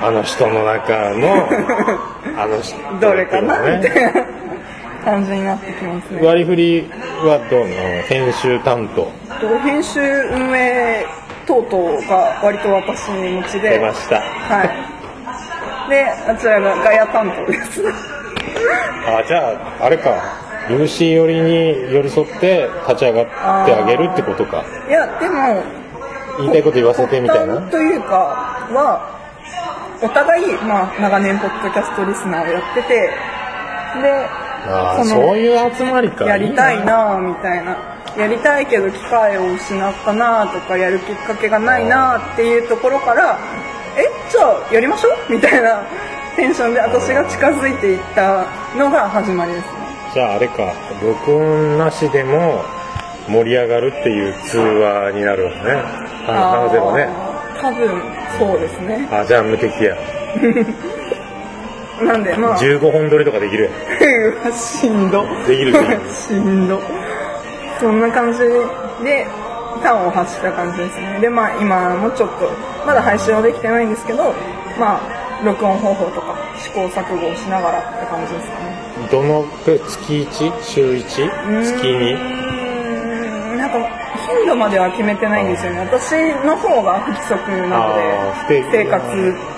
[0.00, 1.48] あの人の中の
[2.36, 4.26] あの人 どれかなみねたいな
[5.06, 6.20] 感じになってきますね。
[6.20, 6.82] 割り振り
[7.22, 8.02] はどうなの？
[8.02, 9.06] 編集担当。
[9.40, 11.06] と編集運営
[11.46, 13.70] 等々が割と私持ちで。
[13.70, 14.20] 出ました。
[14.20, 15.88] はい。
[15.88, 17.84] であちらがガヤ担当です。
[19.06, 20.10] あじゃああれか。
[20.68, 24.64] ルーシー寄りに寄り添って立ち上がってあげるってことか。
[24.88, 25.62] いやでも
[26.38, 27.58] 言いたいこと言わせてみたいな。
[27.70, 28.16] というか
[28.72, 29.16] は
[30.02, 32.94] お互い、まあ、長年ポッドキャストリスナーをやってて
[34.02, 34.26] で
[34.68, 36.24] ああそのそういう集まりか。
[36.24, 37.76] やりたいなみたいな。
[38.16, 43.38] やりたいけど機会を失ったなとかやるきっかけがないなっていうところから
[43.98, 45.32] えじゃあやりましょう？
[45.32, 45.82] みたいな
[46.34, 49.70] テンションで私が近づいていったのが始まりですね。
[50.14, 50.72] じゃああれか。
[51.02, 52.62] 録音なしでも
[53.28, 55.56] 盛り上がるっていう通話になるわね。
[56.26, 58.02] 話せばねあー多分
[58.38, 59.06] そうですね。
[59.12, 59.94] あじゃあ無敵や
[62.02, 62.58] なんでまあ。
[62.58, 65.24] 15本撮りとかできるうわしんど。
[65.46, 66.80] できるできる しんど。
[67.80, 68.38] そんな感じ
[69.04, 69.26] で
[69.82, 71.18] 端を発した感じですね。
[71.20, 72.50] でまあ今もちょっと
[72.86, 74.34] まだ配信はできてないんですけど
[74.78, 78.76] まあ録音方法とか試行錯誤をしながらって感じですかね。
[79.10, 79.44] どの
[79.86, 80.52] 月 1?
[80.62, 81.04] 週 1?
[81.04, 82.55] 月う 2?
[84.36, 85.80] 頻度までは決めてないんですよね。
[85.80, 86.12] 私
[86.44, 87.94] の方が不規則なの
[88.48, 89.00] で生活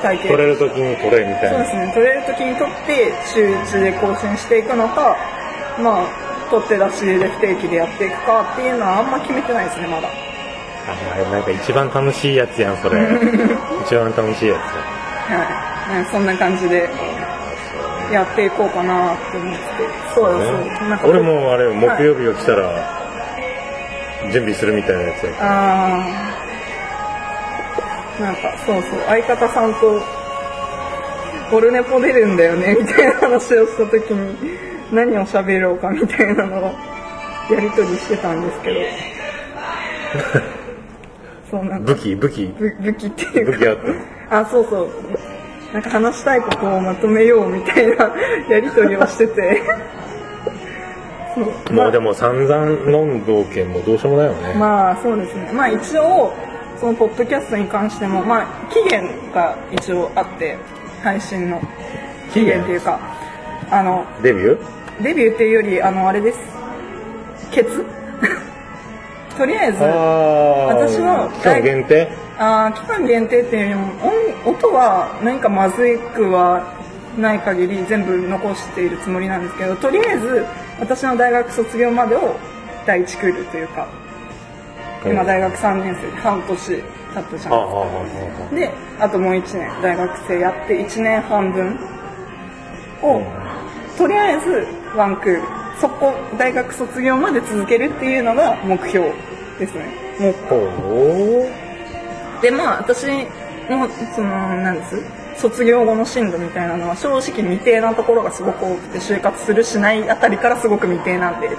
[0.02, 0.28] 体系。
[0.28, 1.64] 撮れる時に撮れみたいな。
[1.64, 5.16] そうですね、撮れる時に撮って週1で更新していくのか、
[5.82, 10.08] まあ、撮って出しで不定期でやっていくかっていうのはあんま決めてないですね、まだ。
[10.88, 12.98] あなんか一番楽しいやつやんそれ。
[13.84, 15.98] 一番楽しいやはい。
[15.98, 16.88] ねそんな感じで
[18.12, 19.58] やっていこうかなって思って。
[20.14, 22.97] そうつ、です、ね俺もあれ木曜日が来たら
[24.32, 28.22] 準備するみたいなやつやあー。
[28.22, 29.00] なんかそうそう。
[29.06, 30.02] 相方さんと
[31.56, 34.36] 「オルネポ出るんだよね」みたいな話をした時に
[34.92, 36.62] 何を喋ろうかみたいなのを
[37.50, 38.80] やり取りしてたんですけど。
[41.50, 41.92] そうなんか。
[41.94, 42.54] 武器武器。
[42.58, 43.52] ぶ武器っていうか。
[43.52, 43.76] 武器あっ
[44.30, 44.88] た あそうそう。
[45.72, 48.10] なんか話したいことをまとめようみたいな
[48.48, 49.62] やり取りをしてて
[51.72, 55.50] もうでも散々飲んどけんもどうしようもないよね、まあそうですね。
[55.52, 56.32] まあ一応
[56.80, 60.56] そのポッドキャストに関してもまあ期限が一応あって
[61.02, 61.60] 配信の。
[62.32, 62.62] 期限？
[62.62, 62.98] っていうか
[63.70, 65.02] あのデビュー？
[65.02, 66.38] デビューっていうよりあのあれです。
[67.50, 67.84] ケツ？
[69.38, 72.08] とりあえず私の期間限定？
[72.38, 73.76] あー期間限定っていうよ
[74.44, 76.62] りも音音は何かまずくは
[77.18, 80.44] ない限り全部残しているつもりなんですけどとりあえず
[80.80, 82.36] 私の大学卒業までを
[82.86, 83.88] 第一クールというか
[85.04, 86.82] 今大学3年生で半年経っ
[87.24, 91.78] たじゃないですかであともう1年大学生やって1年半分
[93.02, 93.22] を
[93.96, 95.42] とりあえずワンクール。
[95.80, 99.12] そこ大学卒業まで続けるっていうのが目標
[99.58, 99.86] ですね。
[100.18, 100.32] もう。
[100.70, 101.48] ほ
[102.42, 103.06] でまあ私
[103.68, 104.28] のその
[104.62, 104.96] なんです
[105.38, 111.46] 卒業後の進路みたいなのは正直未定なところがすごく多くて就活するしないあたりからすごく未定なんで。
[111.46, 111.56] う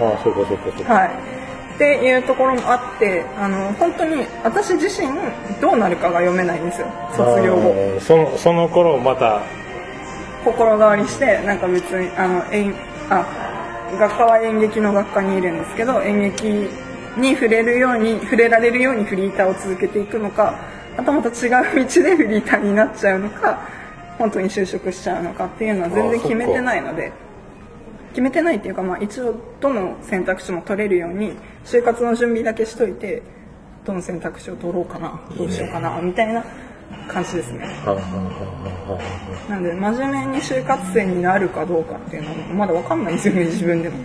[0.00, 0.94] ああそうかそうかそうか。
[0.94, 1.10] はい。
[1.74, 5.08] っていうところもあってあの本当に私自身
[5.60, 6.88] どうなるかが読めないんですよ。
[7.16, 8.00] 卒業後。
[8.00, 9.42] そのその頃また
[10.44, 12.74] 心変わりしてなんか別にあの演
[13.10, 13.26] あ
[13.98, 16.68] 学科は演劇の学科にいるんですけど演劇
[17.16, 20.67] に触れるように触れられるようにフリーターを続けていくのか
[20.98, 23.68] またまた違う道でフリーターになっちゃうのか
[24.18, 27.12] 本当に就職しちゃうのかっていうのは全然決めてないので
[28.10, 33.22] 決めてないっていうか、まあ、一応どの選択肢も取れるように就活の準備だけしといて
[33.84, 36.44] どの選択肢を取ろうかなどうしようかなみたいな
[37.06, 37.68] 感じですね。
[39.48, 43.98] なんで真面目に就活生になるかどうかっていうのもまだわかんないんですよね自分でも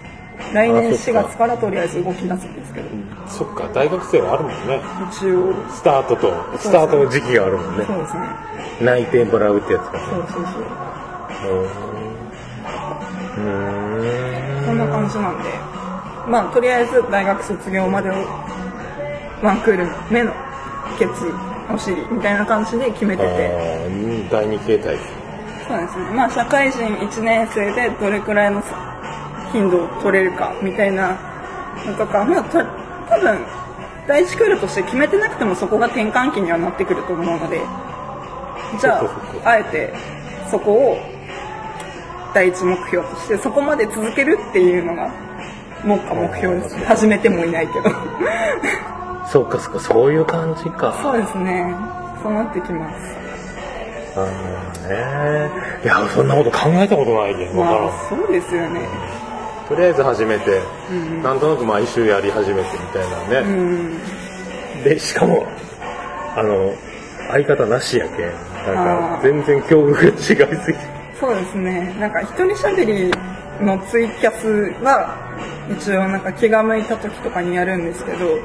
[0.54, 2.88] 来年4あそっか月からとりあえず動き出すんですけど。
[3.28, 4.82] そっか大学生はあるもんね。
[5.12, 5.54] 一応。
[5.70, 7.86] スタートとスタートの時期があるもんね。
[7.86, 8.22] そうですね。
[8.82, 10.00] 内定もらうってやつか。
[10.00, 10.64] そうそうそう。
[13.38, 14.62] うー。
[14.62, 15.50] んそんな感じなんで。
[16.28, 18.14] まあとりあえず大学卒業までを
[19.42, 20.32] ワンクール目の
[20.98, 21.34] ケツ
[21.74, 24.30] お尻みたいな感じで決めてて。
[24.32, 24.98] 第二形態。
[25.68, 26.06] そうですね。
[26.14, 28.62] まあ社会人1年生でどれくらいの
[29.54, 31.18] 頻度を取れるかみたいな
[31.86, 32.66] のとかまあた
[33.10, 33.46] 多分
[34.08, 37.62] 第一クールとして決めてなくてもそこが転換期にはなってくると思うので
[38.82, 39.02] じゃ
[39.46, 39.94] ああえて
[40.50, 40.98] そこを
[42.34, 45.12] 第一目標としてそこまで続けるっていうのが
[45.86, 46.76] 目下目標です。
[46.76, 47.90] ね始めてもいないけど。
[49.28, 50.98] そうかそうかそういう感じか。
[51.02, 51.76] そうですね。
[52.24, 53.24] そうなってきます。
[54.16, 54.28] あの
[54.88, 55.50] ね
[55.84, 58.88] いやそんなこと考えたことないけどわからんまあそうですよね
[59.68, 64.84] とりあえず始めて、うんなんとなく毎週やり始めてみたいなうね、ん。
[64.84, 65.46] でしかも
[66.36, 66.74] あの
[67.30, 68.32] 相方なしやけん。
[68.76, 70.16] なんか全然境遇が違い
[70.64, 70.84] すぎて。
[71.20, 71.96] そうですね。
[72.00, 73.12] なんか一人喋り
[73.66, 74.48] のツイキャス
[74.84, 75.16] は
[75.70, 78.40] 一応なんか気が向いた時とかにやるんですけど、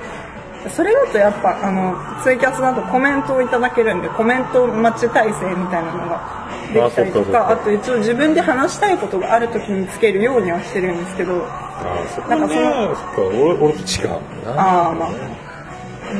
[0.70, 14.18] それだとやっぱあのツイキャスだとコメントをいただけるんでコメント待ち体制みたいなのができたりとかあと一応自分で話したいことがある時につけるようにはしてるんですけど、ああそこねなんかそのそ俺俺と違うな。
[14.52, 15.10] ああまあ、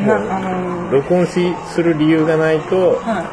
[0.07, 3.25] なあのー録音しする理由がないとは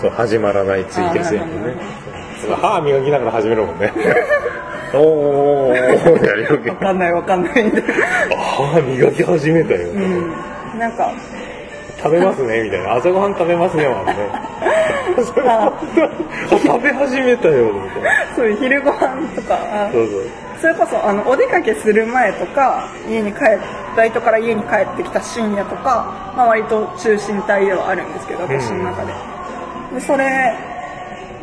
[0.00, 1.74] そう始まらないツイキャスやもんね。
[2.60, 3.92] 歯磨きながら始めるもんね。
[4.92, 6.68] おーおーおーやるよい。
[6.68, 7.82] わかんないわかんないんで。
[8.62, 10.78] 歯磨き始めたよ、うん。
[10.78, 11.12] なんか、
[11.98, 12.94] 食べますねみたいな。
[12.94, 14.14] 朝ごはん食べますねもんね。
[15.46, 15.72] あ
[16.50, 18.10] 食べ始めたよみたいな。
[18.34, 18.98] そういう昼ご飯
[19.34, 20.44] とか、あそうそう。
[20.64, 23.40] それこそあのお出かけする前とか家に帰
[23.94, 29.12] バイトから家に帰ってきた深夜とか、まあ、割と中心帯ではあるんですけど私の中で,、
[29.94, 30.73] でそれ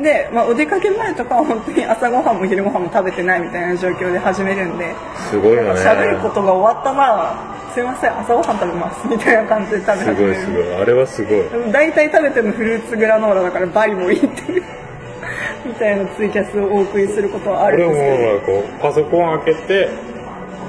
[0.01, 4.93] で、まあ、お出かけ前とかは本当に朝ごはんも昼ごはんも食べてないみたいな状況で始めるんで
[5.29, 5.71] すごいよね。
[5.79, 7.35] 喋ることが終わったら
[7.73, 10.75] すいません朝ごはん食べますみたいな感じで食べす始めるごいすごい。
[10.81, 11.35] あれはすご
[11.69, 11.71] い。
[11.71, 14.63] 大体食べてるのフルーツグラノーラだからバリもいいっていう
[15.65, 18.59] みたいなツイキャスをお送りすることはあるんですけど。
[18.59, 19.89] こうパソコン開けて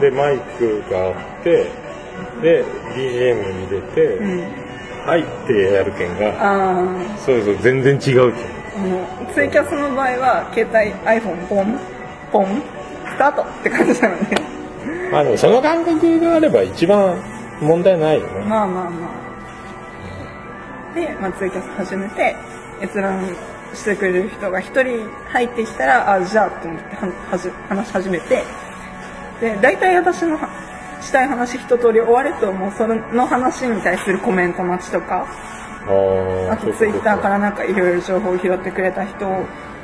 [0.01, 1.67] でマイクがあって
[2.43, 2.65] で
[2.95, 4.45] BGM に入れて、うん。
[5.07, 6.85] はいってやるけんがあ
[7.27, 8.62] そうそう全然違うけん。
[8.62, 11.79] ーあのツイキャスの場合は携帯 iPhone ポン
[12.33, 12.63] ポン
[13.07, 13.43] スタート。
[13.43, 14.37] って感じなので
[15.13, 17.17] まあでもその感覚があれば一番
[17.61, 18.45] 問題ないよね。
[18.45, 19.09] まあまあま
[20.91, 20.95] あ。
[20.95, 22.35] で、まあ、ツイキャス始めて
[22.83, 23.25] 閲覧
[23.73, 28.43] してくれる人が一人入ってきたらあじゃあと思ってははじ話し始めて。
[29.41, 30.49] で大体私のは
[31.01, 35.27] したい話一通り終わるともうその話に対するコメント待ちとか
[35.89, 37.29] ああとツイッターか。
[37.29, 39.29] らなんかいろいろ情報を拾ってくれた人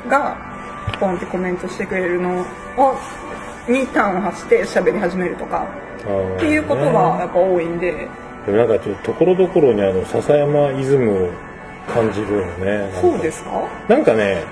[0.07, 0.37] が
[0.99, 2.41] ポンってコメントしてくれるの
[2.77, 2.95] を
[3.67, 5.67] にターンを発して喋り始めるとか。
[5.99, 8.07] っていうことがやっぱ多いんで、
[8.45, 11.29] でもなんかちょっとところどころにあの笹山イズムを
[11.93, 13.67] 感じるよねそうですか？
[13.89, 14.45] なんかね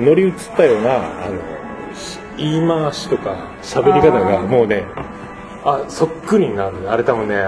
[0.00, 4.86] 乗り移ったようなあのし言い回しとか喋り方がもうね
[5.64, 6.90] あそっくりになる。
[6.90, 7.44] あれ多分ね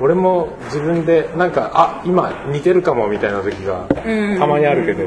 [0.00, 4.38] 俺も自分でなんかあ今似てるかもみたいな時がうん。
[4.38, 5.04] たまにあるけど、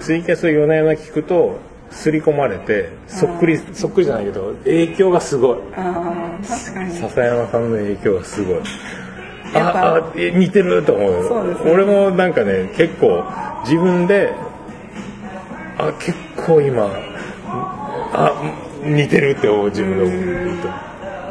[0.00, 1.58] ツイキャス夜な夜な聞くと
[1.90, 5.58] 刷り込まれてそっくりそっくりじゃないけど影響がすごい。
[5.76, 6.94] ああ確かに。
[6.94, 8.60] 笹山さんの影響がすごい。
[9.54, 11.70] ああえ似てると思うね。
[11.70, 13.24] 俺もなんかね結構
[13.64, 14.32] 自分で
[15.78, 16.14] あ結
[16.46, 16.88] 構今
[18.12, 18.32] あ
[18.84, 20.58] 似てるって思う自分で思う。
[20.58, 20.68] と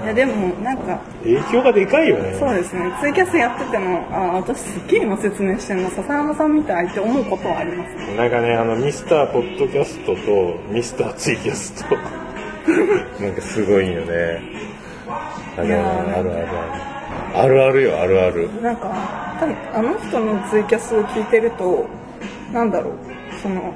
[0.04, 2.36] いやでもなんか影響がでかいよね。
[2.38, 2.92] そうですね。
[3.00, 8.16] ツイキャスやっててもあ私すっげえ今説明してるの笹山さんみたいって思うことはありますね。
[8.18, 11.96] なんかねあのミスターポッドキャストとミスターツイキャスト。
[13.24, 14.42] なんかすごいよね。
[15.58, 16.48] あるあるあるある。
[17.36, 18.62] あるあるよあるある。
[18.62, 21.86] なんか多分あの人のツイキャスを聞いてると
[22.52, 22.94] なんだろう。
[23.42, 23.74] その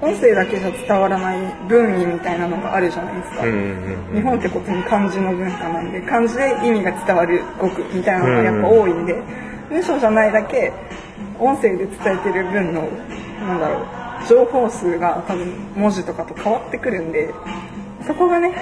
[0.00, 9.22] 音声だけじゃ伝わらない文意みたいなのがあるじゃないですか、うんうん日本ってことに漢字の文化なんで漢字で意味が伝わる語句みたいなのがやっぱ多いんで、
[9.68, 10.72] 文章じゃないだけ
[11.38, 12.82] 音声で伝えてる分の
[13.40, 13.82] なんだろ
[14.24, 17.32] う情報数が多分文字とかと変わってくるんで
[18.06, 18.54] そこがね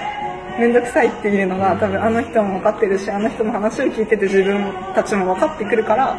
[0.59, 6.17] 面倒くさいっていうのが多分あの人も分かってるしあの人の話を聞いてて自分たちも分かってくるから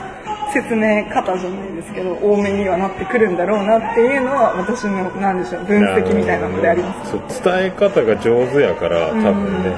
[0.54, 7.12] 説明方じゃないですけど多めにはなってくるんだろうなっていうのは私のなんでしょう分析みたいなのであります。
[7.12, 7.22] そう
[7.54, 9.74] 伝え方が上手やから多分ね、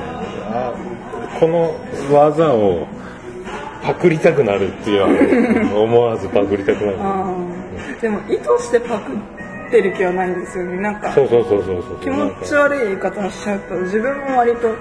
[0.52, 0.74] あ
[1.39, 1.76] この
[2.12, 2.88] 技を
[3.82, 6.98] パクりたくなるっていう思わずパクりたくなる。
[8.02, 9.12] でも意図してパク
[9.69, 10.77] ってる気はないんですよね。
[10.82, 11.99] なんかそうそうそうそうそう。
[12.01, 14.75] 気持ち悪い言い方をしちゃうと自分も割と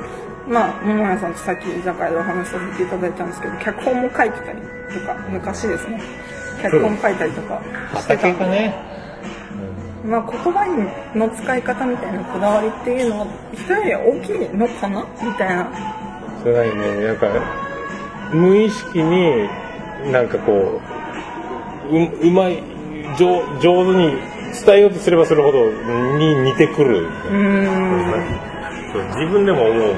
[0.49, 6.01] まあ桃屋さんとさっき居酒屋でお話しさせていただいたんですけど脚本も書いてたりとか昔ですね。
[6.63, 7.63] 脚本書いたりとか
[8.01, 8.29] してた。
[8.29, 8.75] 畑がね。
[10.05, 10.65] まあ言葉
[11.15, 15.07] の使い方みたいなこだわりっていうのは人よりは大きいのかな？
[15.23, 15.71] みたいな。
[16.43, 17.27] それねなんか
[18.33, 19.49] 無意識に
[20.13, 20.81] なんかこ
[21.91, 22.63] うううまい
[23.19, 24.17] 上上手に
[24.67, 25.71] 伝えようとすればするほど
[26.19, 28.49] に似てくる、うーん。
[28.93, 29.95] そう自分でも思う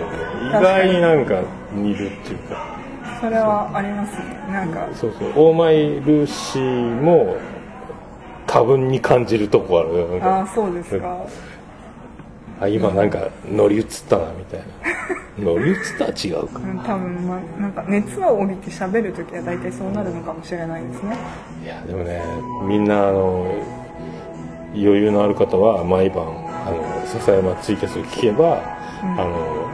[0.49, 2.79] 意外になんか似るっていうか。
[3.21, 4.25] それはありますね。
[4.51, 4.89] なんか。
[4.95, 5.33] そうそう。
[5.37, 7.37] 大前ルーシーも
[8.47, 11.25] 多分に感じるとこあるああそうですか。
[12.61, 14.67] あ今なんか乗り移ったなみたいな。
[15.39, 16.59] 乗り移ったは違うか。
[16.59, 21.17] うん多分まあなんか熱を帯びて喋るときは大体そうなるのかもしれないですね。
[21.65, 22.23] いやでもね
[22.65, 23.47] みんなあの
[24.75, 26.27] 余裕のある方は毎晩
[26.67, 28.63] あの笹山ツイキャスを聞けば、
[29.03, 29.69] あの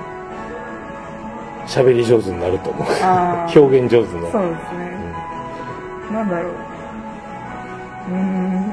[1.66, 2.86] 喋り上手になると思う。
[3.54, 4.90] 表現上手になるそうですね、
[6.12, 6.52] なんだろう。
[8.08, 8.14] うー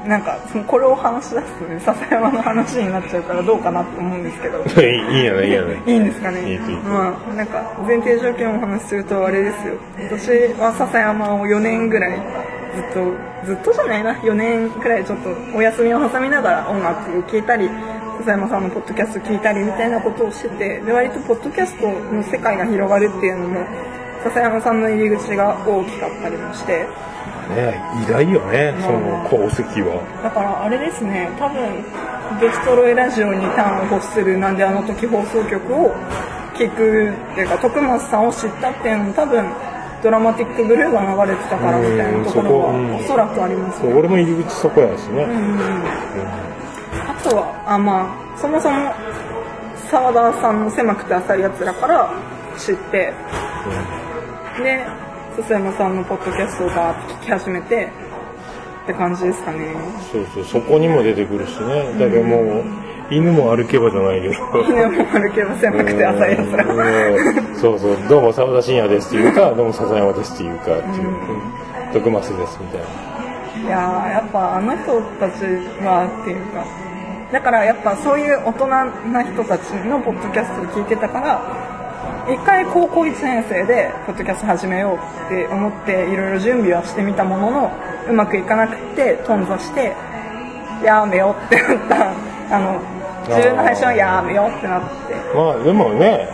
[0.05, 4.59] んなんかそのこれを話し出すとね笹山の話になっちゃうからどうかなって思うんですけど。
[4.81, 5.81] いいいいやねいいやね。
[5.87, 6.59] いいんですかね。
[6.87, 9.73] まあなんか前提条件をお話しするとあれですよ。
[10.09, 12.19] 私は笹山を4年ぐらいず
[12.79, 13.13] っと
[13.45, 14.13] ずっとじゃないな。
[14.15, 17.69] 4年くらいちょっとお休みを挟みながら音楽を聴いたり
[18.19, 23.65] 笹山さんのポッドキャスト聞いたりみたいなことをしててで割とポッドキャストの世界が広がるっていうのも
[24.23, 26.87] 笹山さんの入り口が大きかったりもして。
[27.49, 27.75] ね
[28.07, 30.01] 偉大よねその功績は。
[30.23, 31.83] だからあれですね多分
[32.39, 35.93] デストロイラジオに端を欲するなんであの時放送局を
[36.55, 39.45] 聞くっていうか徳松さんを知ったっていうのも多分
[40.03, 43.89] ドラマティックブルーが流れてたからみたいなところはおそらくありますね。
[43.89, 45.25] そう俺も入り口そこやしね、
[47.07, 48.93] あとはあまあそもそも
[49.89, 52.11] 澤田さんの狭くて浅いやつらから
[52.57, 53.13] 知って
[54.61, 54.85] で
[55.37, 57.89] 笹山さんのポッドキャストをバーって聞き始めて
[58.83, 59.73] って感じですかね。
[60.11, 61.93] そうそうそこにも出てくるしね。
[61.97, 62.65] だけどもう、
[63.09, 64.33] 犬も歩けばじゃないけど。
[64.63, 67.55] 犬も歩けば狭くて浅いやつらうん。
[67.55, 67.97] そうそう。
[68.07, 71.15] どうも澤田信也ですっていうかどうも笹山ですっていうかっていう、
[71.93, 73.13] 徳増ですみたいな。
[73.55, 75.43] いやーやっぱあの人たち
[75.85, 76.65] はっていうか。
[77.31, 81.41] だからやっぱそういう大人な人たちのポッドキャストを聞いてたから
[82.31, 87.71] 一回高校1年生でポッドキャスト始めようって思っていろいろ準備はしてみたものの
[88.07, 89.95] うまくいかなくて頓挫して
[90.85, 92.33] やめようってなった。
[92.55, 92.79] あの
[93.27, 96.27] 自分の配信はやめようってなってまあでもね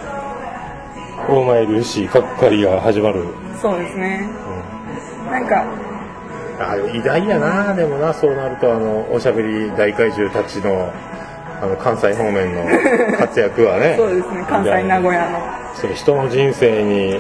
[1.28, 3.26] 大前ルーシーかっかりが始まる、
[3.62, 4.28] そうですね。
[5.30, 5.64] なんか
[6.60, 10.92] あ偉大やなでもなそうなるとあのおしゃべり大怪獣たちの
[11.62, 12.66] あの関西方面の
[13.18, 13.96] 活躍はね。
[14.00, 15.40] そうですね関西名古屋の。
[15.76, 17.20] それ人の人生に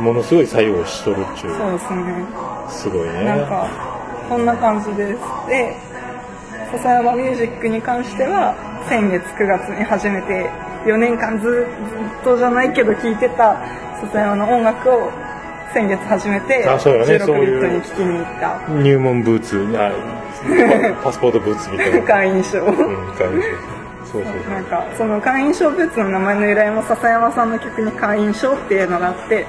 [0.00, 2.26] ものすごい作用しとるっちゅうそうですね
[2.68, 3.68] すごいねなんか
[4.28, 5.76] こんな感じですで
[6.72, 8.54] 笹山ミュージックに関しては
[8.88, 10.50] 先月9月に初めて
[10.86, 11.66] 4年間ずず
[12.20, 13.60] っとじゃないけど聴いてた
[14.00, 15.10] 笹山の音楽を
[15.72, 18.68] 先月初めてあそうだね16そういうビットに聴きに行った。
[18.82, 19.90] 入門ブーツあ
[20.98, 22.02] パパスポートブーツみたいな。
[22.02, 22.74] 会員証うん
[23.16, 23.72] 会員証
[24.12, 29.46] そうそうなんかその会員証ブーツの名前の由来も笹山さんの曲に会員証っていうのがあって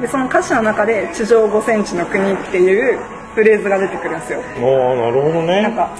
[0.00, 2.98] でその歌詞の中で地上5センチの国っていう
[3.34, 4.40] フレーズが出てくるんですよ。
[4.58, 5.90] おーなるほどなんねか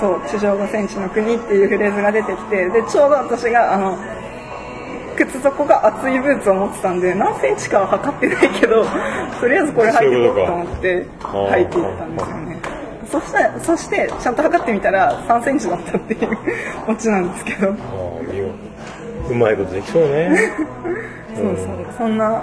[0.00, 3.98] そう地上5センチの国っていうフレーズが出てきてでちょうど私があの
[5.16, 8.84] 靴底が厚いブーツを持ってたんで何センチかは測ってないけど
[9.40, 12.58] とりあえずこれ履いていこうと思って履いていったんですよね。
[13.10, 16.38] そしてそしてちゃんと測ってみたら3センチだったっていう
[16.88, 17.68] オチなんですけど。
[17.68, 17.74] う。
[19.30, 20.36] うまいことできそうね。
[21.34, 21.56] そうそう。
[21.96, 22.42] そんな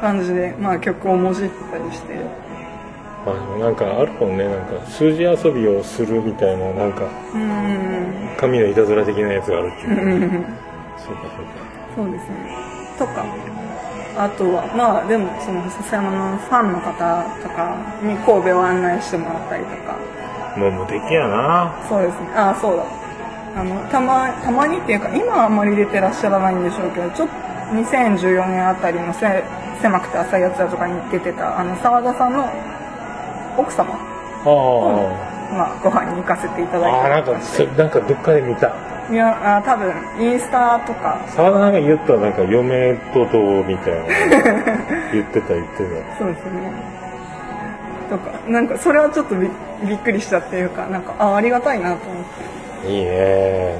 [0.00, 2.14] 感じで、まあ、曲をもじったりして
[3.24, 4.44] まあでもなんかあるもんね。
[4.44, 8.36] なんか数字遊びをするみたいななんかうーん。
[8.36, 10.04] 神のいたずら的なやつがあるっていう。
[10.04, 10.30] うん。
[10.98, 11.64] そうかそうか。
[11.96, 12.34] そうですね。
[12.98, 13.24] とか。
[14.16, 16.92] あとはまあでもその笹山のファンの方
[17.42, 19.98] とかに神戸を案内してもらったりとか。
[20.56, 21.74] もう無敵やな。
[21.88, 22.28] そうですね。
[22.36, 22.84] ああそうだ。
[23.56, 27.34] あのたまたまにっていうか今はあんまり出てらっしゃらないんでしょうけどちょっと
[27.70, 29.44] 2014年あたりのせ
[29.80, 32.50] 狭くて浅いやつだとかに出てたあの澤田さんの
[33.56, 33.94] 奥様。
[34.46, 38.72] あまあ、ご飯に行かせていただいあああなんかそなんかどっかで見た。
[39.10, 41.24] いやあ多分インスタとか。
[41.28, 44.04] 沢田なんか言ったなんか嫁とどうみたいな。
[45.12, 45.84] 言ってた言って
[46.18, 46.72] そうですね。
[48.10, 49.48] とかなんかそれはちょっとび
[49.86, 52.86] びっくりしたっていうかなんかあありがたいなと思って。
[52.86, 53.78] たいいね。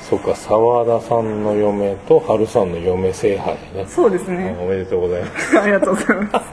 [0.00, 3.86] そっか沢田さんの嫁と春さんの嫁制覇やね。
[3.88, 4.56] そうですね。
[4.60, 5.58] おめでとうございます。
[5.60, 6.46] ありがとうございます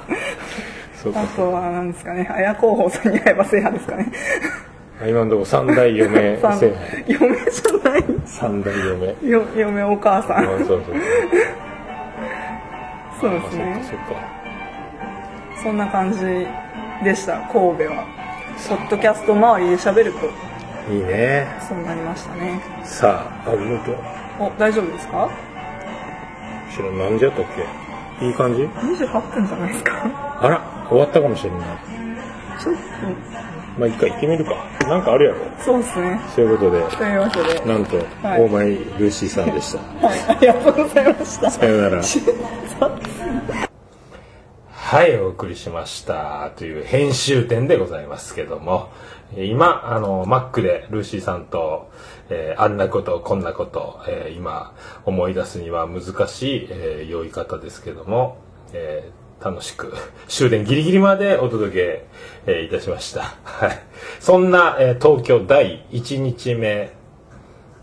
[1.15, 2.27] あとは何ですかね。
[2.29, 4.11] 綾候補さんに会えば制覇ですかね。
[5.07, 6.37] 今のところ三代嫁
[7.07, 8.03] 嫁じゃない。
[8.25, 8.73] 三代
[9.21, 9.29] 嫁。
[9.31, 10.45] よ嫁お母さあん。
[10.65, 10.85] そうで
[13.51, 13.81] すね。
[15.61, 16.47] そんな感じ
[17.03, 17.33] でした。
[17.51, 18.03] 神戸は。
[18.67, 20.25] ポッドキャスト周りで喋ると。
[20.93, 21.47] いいね。
[21.61, 22.59] そうなりましたね。
[22.83, 23.91] さああもっと
[24.43, 25.29] お大丈夫ですか？
[26.75, 26.97] 知らん。
[26.97, 27.88] 何時やったっけ？
[28.21, 30.39] いい感じ？28分じゃないですか。
[30.41, 31.59] あら終わったかもしれない。
[32.61, 32.75] ちょっ
[33.77, 34.55] まあ一回行ってみるか。
[34.87, 35.45] なんかあるやろ。
[35.57, 36.19] とそうですね。
[36.35, 36.81] そういうことで。
[36.97, 38.41] というわけでなんと、はい。
[38.41, 39.79] オーマイルーシーさんでした。
[40.05, 40.19] はい。
[40.27, 41.49] ありがとうございました。
[41.49, 42.01] さよなら。
[44.73, 46.51] はい、お送りしました。
[46.57, 48.89] という編集点でございますけども、
[49.35, 51.91] えー今、あの、Mac でルーシーさんと、
[52.29, 54.73] えーあんなこと、こんなこと、えー今、
[55.05, 58.37] 思い出すには難しい、えー酔い方ですけども、
[58.73, 59.93] えー楽しく、
[60.27, 62.05] 終電ギリギリまでお届け、
[62.45, 63.35] えーいたしました。
[63.43, 63.79] はい。
[64.19, 66.91] そんな、えー東京第1日目、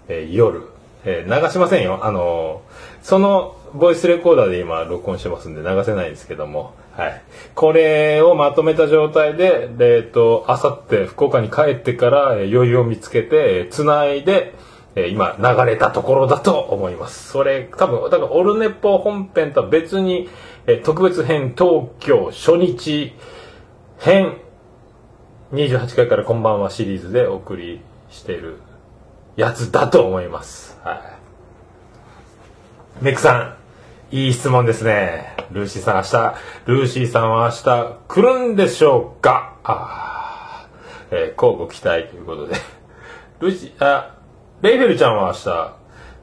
[0.08, 0.62] えー夜、
[1.04, 2.00] えー流しませんよ。
[2.02, 7.22] あのーそのボイスレコーダーで今録音してますんで流せないんですけども、はい。
[7.54, 14.54] これをまとめた状態で、えっと、あさって福岡に帰ってからえー余裕を見つけて、えー繋いで、
[14.94, 17.28] えー今流れたところだと思います。
[17.28, 20.30] それ多分、だからオルネポ本編とは別に、
[20.66, 23.14] えー特別編東京初日
[23.98, 24.38] 編
[25.52, 27.80] 28回からこんばんはシリーズでお送り
[28.10, 28.56] している
[29.36, 30.78] やつだと思います。
[30.82, 30.94] は
[33.00, 33.04] い。
[33.04, 33.56] メクさん、
[34.12, 35.34] いい質問ですね。
[35.50, 36.34] ルーシーさん明日、
[36.66, 39.56] ルーシーさんは明日来るんでしょうか？
[39.64, 42.54] あーえー、交互期待ということで。
[43.40, 44.14] ルーシー、あ、
[44.62, 45.74] レイフェルちゃんは明日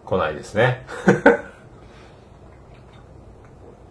[0.06, 0.86] 来ないですね。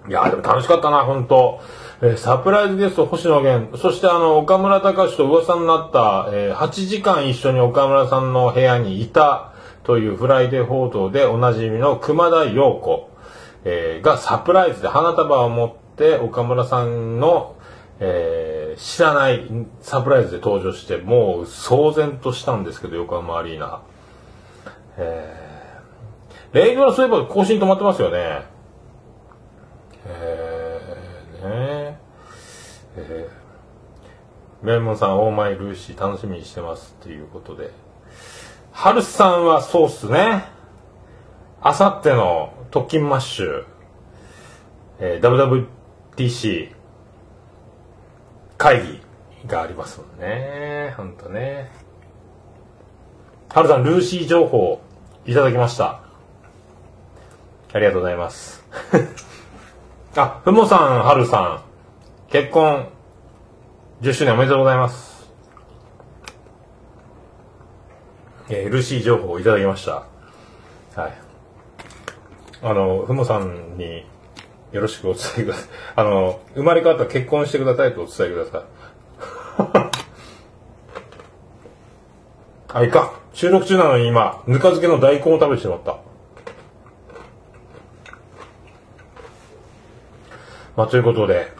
[0.08, 1.60] いやでも楽しかったな、本当
[2.00, 9.52] えーサプライズゲスト星野源、そしてあの、岡村隆史と噂になった、えー8時間一緒に岡村さんの部屋にいた
[9.84, 13.10] というフライデー報道でおなじみの熊田曜子、
[13.64, 17.56] えーがサプライズで花束を持って岡村さんの、
[18.00, 19.46] えー知らない
[19.82, 23.82] サプライズで登場して、もう騒然としたんですけど、横浜アリーナ。
[24.96, 28.46] えー、レイドラそういえば更新止まってますよね。
[30.06, 31.48] えー、
[31.90, 32.00] ね
[32.96, 37.70] えー、メイモンさん、オーマイルーシー楽しみにしてますっていうことで。
[38.72, 40.46] ハルさんはそうっすね。
[41.64, 43.64] あさっての特勤マッシュ、
[44.98, 45.66] えー
[46.16, 46.72] WWDC
[48.58, 49.00] 会議
[49.46, 50.92] がありますもんね。
[50.96, 51.70] ほんとね。
[53.48, 54.80] ハルさん、ルーシー情報
[55.24, 56.02] いただきました。
[57.72, 58.64] ありがとうございます。
[60.16, 61.62] あ、ふもさん、はるさん、
[62.30, 62.88] 結婚
[64.00, 65.30] 10周年おめでとうございます。
[68.48, 70.06] えー LC 情報をいただきました。
[71.00, 71.31] はい。
[72.64, 74.06] あの、ふもさんに
[74.70, 75.68] よろしくお伝えください。
[75.96, 78.62] あの、生まれ変わったら結婚してくださいとお伝えください。
[82.78, 83.14] あ、いか。
[83.32, 85.96] 収録中なのに今、ぬか漬けの大根を食べてしまった。
[90.76, 91.52] まあ、ということで、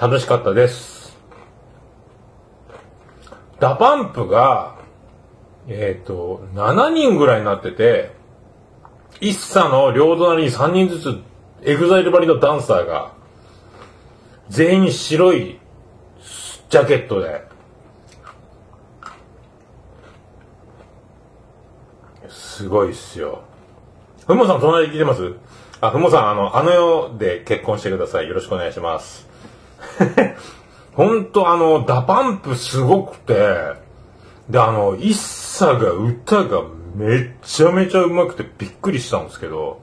[0.00, 1.18] 楽しかったです。
[3.58, 4.76] DA PUMP が、
[5.68, 8.19] えっ、と、7人ぐらいになってて、
[9.20, 11.20] ISSA の両隣に3人ずつ、
[11.62, 13.12] EXILE 張りのダンサーが、
[14.48, 15.60] 全員白い
[16.70, 17.44] ジャケットで、
[22.28, 23.42] すごいっすよ。
[24.26, 25.34] ふもさん隣で聞いてます？
[25.80, 28.28] あ、ふもさん、あの、あの世で結婚してください。
[28.28, 29.28] よろしくお願いします。
[30.94, 33.34] ほんとあの、 DA PUMP すごくて、
[34.48, 36.62] で、あの、 ISSA が歌が
[37.00, 39.80] めちゃめちゃ上手くてびっくりしたんですけど、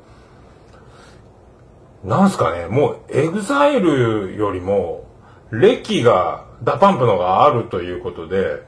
[2.03, 5.07] なんすかね、もう EXILE よりも、
[5.49, 8.61] 歴が DA PUMP のがあるということで、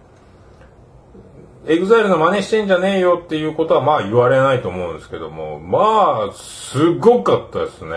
[1.68, 7.96] EXILE の真似してんじゃねえよっていうことはまあ言われないと思うんですけども、まあ、すごかったですね。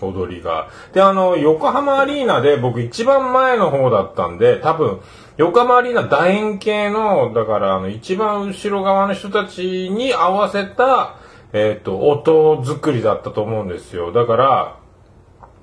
[0.00, 0.70] 踊りが。
[0.92, 5.00] で、あの、横浜アリーナで僕一番前の方だったんで、多分、
[5.36, 11.16] 横浜アリーナ楕円形の、だからあの、一番後ろ側の人たちに合わせた、
[11.52, 14.12] えっ、と、音作りだったと思うんですよ。
[14.12, 14.78] だから、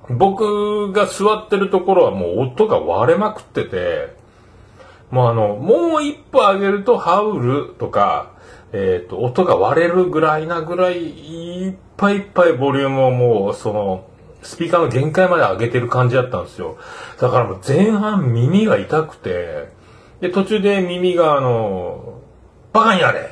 [0.10, 4.14] 僕が座ってるところはもう音が割れまくってて、
[5.10, 8.34] もうあの、もう一歩上げるとハウルとか、
[8.74, 14.11] えっ、と、音が割れるぐらいなぐらい、いっぱいいっぱいボリュームをもう、その、
[14.44, 16.78] スピーカーの限界まで上げてる感じだったんですよ。
[17.20, 19.70] だからもう前半耳が痛くて、
[20.20, 22.22] で、途中で耳があの、
[22.74, 23.30] バカにやれ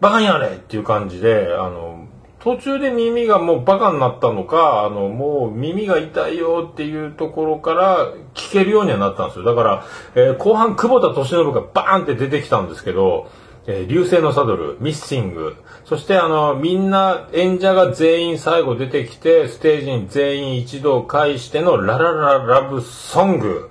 [0.00, 2.06] バカにやれっていう感じで、あの、
[2.46, 9.44] 途中で耳がもうバカになったのか、あの、もう耳が痛いよっていうところから聞けるようにはなったんですよ。
[9.44, 13.28] だから、えー後半、久保田敏信がバーンって出てきたんですけど、
[13.66, 23.70] えー流星のサドル、ミッシング、そしてあの、みんな、演者が全員最後出てきて、ステージに全員一度返してのララララブソング。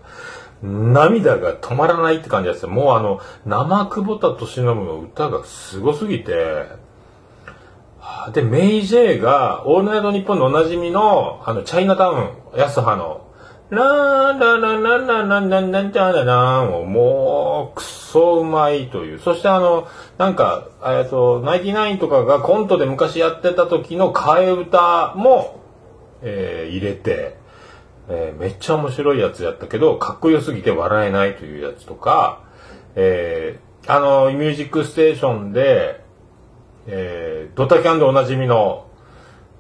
[0.62, 2.66] 涙が止まらないって感じです。
[2.66, 6.66] もうあの、生久保田敏信の歌がすごすぎて、
[8.34, 13.25] で、メイジェイが、オールナイトニッポンのおなじみの、あの、チャイナタウン、安葉の、
[13.76, 19.20] ラーラララララララチャラランをもう、くそうまいという。
[19.20, 25.60] そしてあの、なんか、えっと、ナイティナインとかがコントで昔やってた時の替え歌も、
[26.22, 27.38] えー、入れて、
[28.08, 32.44] えー、めっちゃ面白いやつやったけど、かっこよすぎて笑えないというやつとか、
[32.96, 36.04] えー、あの、ミュージックステーションで、
[36.88, 38.88] えー、ドタキャンでおなじみの、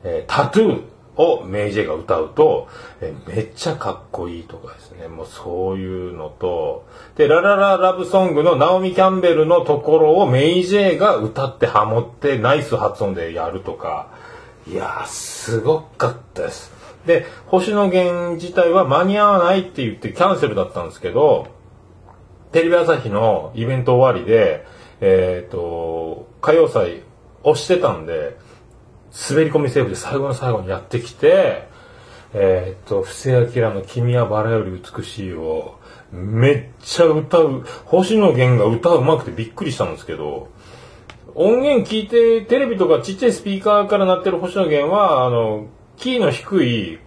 [0.03, 0.94] えー、タトゥー。
[1.17, 2.67] をメイジェイが歌うと、
[3.01, 5.07] えめっちゃかっこいいとかですね。
[5.07, 6.85] もうそういうのと、
[7.15, 14.09] で、ララララブソングのナオミ・キャンベルのところをメイジェイが歌ってハモってナイス発音でやるとか、
[14.67, 16.73] いやー、すごかったです。
[17.05, 21.47] で、星野源自体は間に合わないって言ってキャンセルだったんですけど、
[22.51, 24.65] テレビ朝日のイベント終わりで、
[25.01, 27.03] えっ、と、歌謡祭
[27.43, 28.37] をしてたんで、
[29.29, 31.67] 滑り込みセーフで最後の最後にやってきて、
[32.33, 35.79] えっ、と、布施明の君はバラより美しいを、
[36.11, 40.49] めっちゃ歌う、星野源が歌うまくてびっくりしたんですけど、
[41.33, 46.99] 音源聞いて、テレビとかちっちゃいスピーカーから鳴ってる星野源は、あの、キーの低い、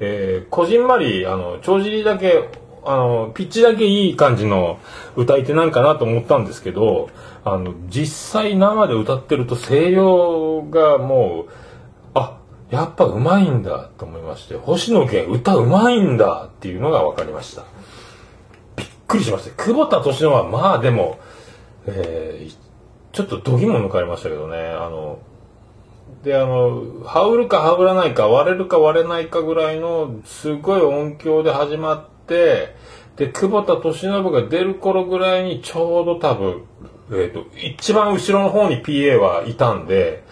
[0.00, 2.48] えー、こじんまり、あの、帳尻だけ、
[2.84, 4.78] あの、ピッチだけいい感じの
[5.16, 7.10] 歌い手なんかなと思ったんですけど、
[7.44, 11.50] あの、実際生で歌ってると声量がもう、
[12.14, 12.38] あ、
[12.70, 17.64] やっぱ上手いんだと思いまして、星野源歌上手いんだっていうのが分かりました。
[18.76, 19.64] びっくりしました。
[19.64, 21.18] 久保田敏信はまあでも、
[21.86, 22.62] えー
[23.12, 25.18] ちょっと度肝抜かれましたけどね、あの、
[26.24, 32.76] で、あの、羽織るか羽織らないか、割れるか割れないかぐらいの、すごい音響で始まって、で、
[33.16, 36.64] 久保田敏信が出る頃ぐらいにちょうど多分、
[37.12, 40.24] えっ、と、一番後ろの方に PA はいたんで、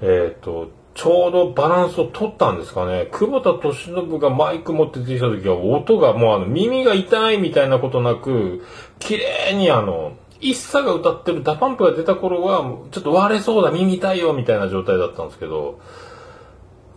[0.00, 3.08] えっ、と、ちょうどバランスを取ったんですかね。
[3.12, 8.64] 久保田敏信がマイク持って出てきた時は、音がもうあの、耳が痛いみたいなことなく、
[8.98, 15.78] 綺麗にあの、 ISSA が歌ってる DA PUMP が出た頃は、ちょっと割れそうだ、耳痛いよ、みたいな状態だったんですけど、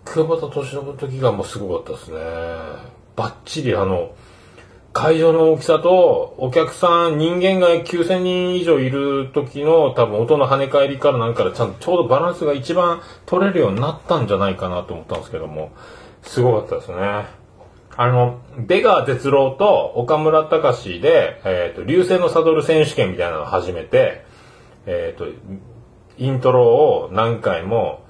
[0.06, 2.18] 久保田利伸の時がもうすごかったですね。
[3.16, 4.16] バッチリあの、
[4.94, 15.72] 会場の大きさと、お客さん、人間が9000人以上いる時の多分音の跳ね返りからなんからちゃんとちょうどバランスが一番取れるようになったんじゃないかなと思ったんですけども、
[16.24, 17.26] すごかったですね。
[17.96, 24.26] あの、出川哲朗と岡村隆史で、えっ、と、流星のサドル選手権みたいなのを始めて、
[24.86, 25.28] えっ、と、
[26.18, 28.01] イントロを何回も、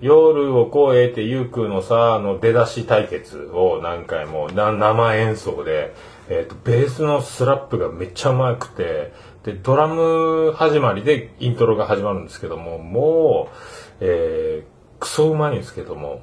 [0.00, 5.94] 夜を越えてゆくのさ、あの出だし対決を何回も、な生演奏で、
[6.28, 9.12] えっ、と、ベースのスラップがめっちゃうまくて、
[9.44, 13.56] で、ドラム始まりでイントロが始まるんですけども、もう、
[14.00, 16.20] えー、クソうまいんですけども、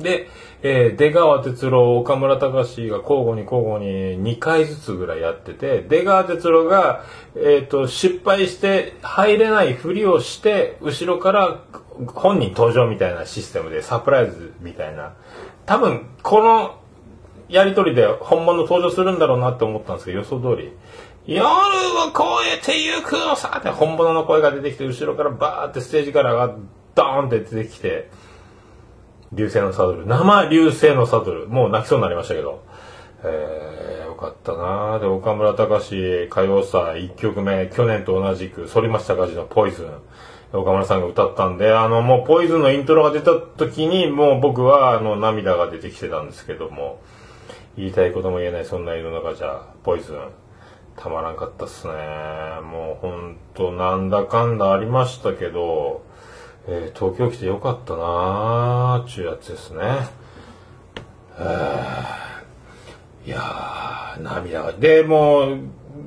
[0.00, 0.28] で、
[0.62, 7.04] えー、出川哲朗、岡村隆史が交互に交互に2回ずつぐらいやってて、出川哲朗が、
[7.36, 11.64] えっ、と、失敗して入れないふりをして、後ろから
[12.06, 15.14] 本人登場みたいなシステムでサプライズみたいな。
[15.66, 16.80] 多分、この
[17.48, 20.72] やりとりで本物登場するんだろうなって思ったんですけど、予想通り。
[21.26, 22.22] 夜を越
[22.56, 26.54] えてゆくのさって本物の声が出てきて、後ろからバーってステージからが
[26.94, 28.10] ドーンって出てきて、
[29.32, 30.06] 流星のサドル。
[30.06, 31.48] 生流星のサドル。
[31.48, 32.62] もう泣きそうになりましたけど。
[33.24, 35.96] えー、よかったなで、岡村隆史
[36.30, 39.90] 歌謡祭1曲目、去年と同じく、反町隆史のポイズン。
[40.52, 47.00] 岡村さんが歌ったんで、あの、もうポイズンのイントロが出た時に、もう僕は、あの、涙が出てきてたんですけども、
[47.76, 50.20] 言いたいことも言えない、そんな世の中じゃ、ポイズン。
[50.96, 51.92] たまらんかったっすね。
[52.62, 56.02] もうほんと、なんだかんだありましたけど、
[56.66, 59.84] えー、東京来てよかったなーっちゅうやつですね。
[63.24, 64.72] いやー、涙が。
[64.72, 65.58] で、もう、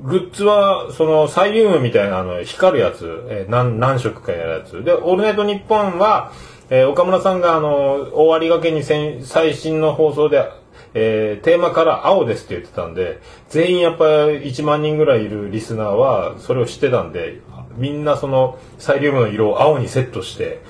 [0.02, 4.82] グッズは、その、サイリウムみたいな、あの、光るやつ、えー、何、何色かやるやつ。
[4.82, 6.32] で、オールナイトニッポンは、
[6.70, 10.50] えー、岡村さんが、あの、終わりがけに最新の放送で、
[10.94, 17.40] えー、テーマから青ですって言ってたんで、全員やっぱ1万人ぐらいいるリスナーは、それを知ってたんで、
[17.76, 20.62] みんなそのサイリウムの色を青にセットして、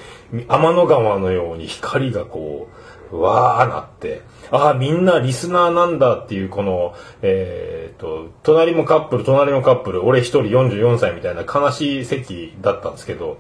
[0.48, 2.68] 天の川のように光がこ
[3.10, 4.22] う、わーなって、
[4.52, 13.38] ああ、みんなリスナーなんだっていう、この、えー、と、隣もカップル、隣もカップル、俺一人44歳みたいな悲しい席だったんですけど、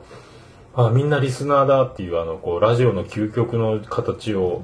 [0.74, 4.62] ああ、みんなリスナーだっていう、あの、こう、ラジオの究極の形を、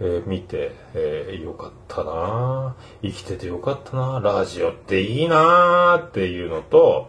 [0.00, 7.08] えー、見て、えー、よかったな生きててよかったなラジオっていいなっていうのと、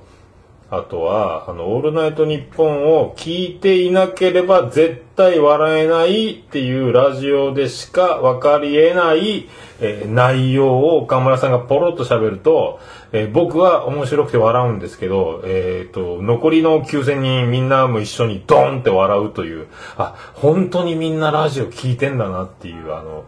[0.74, 9.50] あとは、あの、オールナイトニッポンを聞いていなければ絶対笑えないっていうラジオでしか分かり得ない、
[9.82, 12.80] えー、内容を岡村さんがポロッと喋ると、
[13.12, 19.68] えー、僕は面白くて笑うんですけど、えっ、ー、と、残りの9000人みんなも一緒にドンって笑うという、
[19.98, 23.26] あ、本当にみんなラジオ聞いてんだなっていう、あの、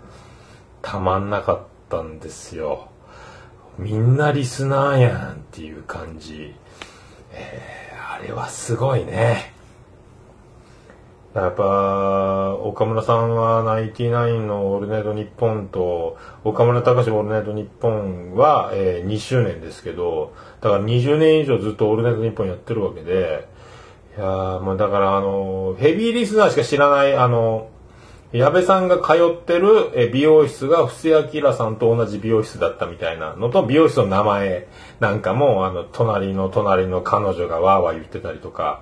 [0.82, 2.88] たまんなかったんですよ。
[3.78, 6.56] みんなリスナーやんっていう感じ。
[7.34, 9.54] えー、あれはすごいね。
[11.34, 23.48] やっぱ、岡村さんはナインティナインのオールナイトニッポンと、岡村隆史オールナイトニッポンは、えー、2周年ですけど、だから20年以上ずっとオールナイトニッポンやってるわけで、
[24.16, 27.70] いやまあだからあの、ヘビーリスナーしか知らない、あの、
[28.34, 31.10] 矢部さんが通ってる美容室が布施
[31.40, 34.68] 明さんと同じ美容室だったみたいなのと、美容室の名前
[35.00, 38.82] なんかも、あの、隣の隣の彼女がわーわー言ってたりとか、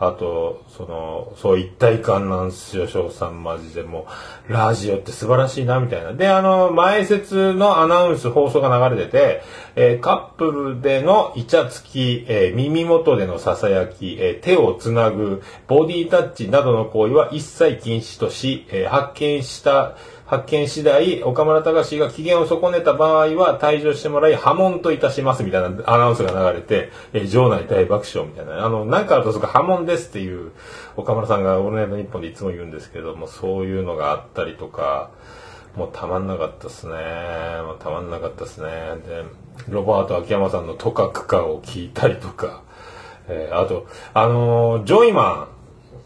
[0.00, 4.06] あと、その、そう一体感なんすよ、翔さんマジでも
[4.48, 6.12] う、ラジオって素晴らしいな、みたいな。
[6.12, 9.42] で、あの、前説のアナウンス放送が流れてて、
[9.74, 19.96] えー、カップルでのイチャつき、えー、耳元での囁き、えー、手をつなぐ、ボディタッチなどの行為は一切禁止とし、え発見した、
[20.28, 28.62] 発見次第、岡村隆史が機嫌を損ねた場合は退場してもらい、破門といたしますみたいなアナウンスが流れて、えー、場内大爆笑みたいな。
[28.62, 30.52] あの、なんかあるとそこ破門ですっていう、
[30.98, 35.08] 岡村さんがオールナイトニッポンでいつも言うんですけども、そういうのがあったりとか、
[35.76, 36.92] もうたまんなかったっすね。
[37.62, 38.68] もうたまんなかったっすね。
[39.06, 39.24] で、
[39.70, 42.64] ロバート秋山さんのとかくかを聞いたりとか、
[43.28, 45.48] えー、あと、あのー、ジョイマ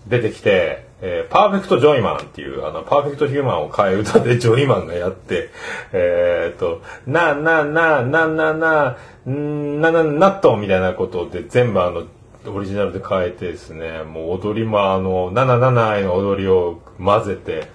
[0.07, 5.51] ン出てきて、えー、パーフェクト・ジョイマンっていう、あの、パーフェクト・ヒューマンを替え歌でジョイマンがやって、
[5.93, 8.97] えー、っと、な、な、な、な、な、な、
[9.29, 12.07] んな、な、なっとみたいなことで全部あの、
[12.47, 17.69] オリジナルで変えてですね、もう踊りもあの、77への踊りを混ぜて、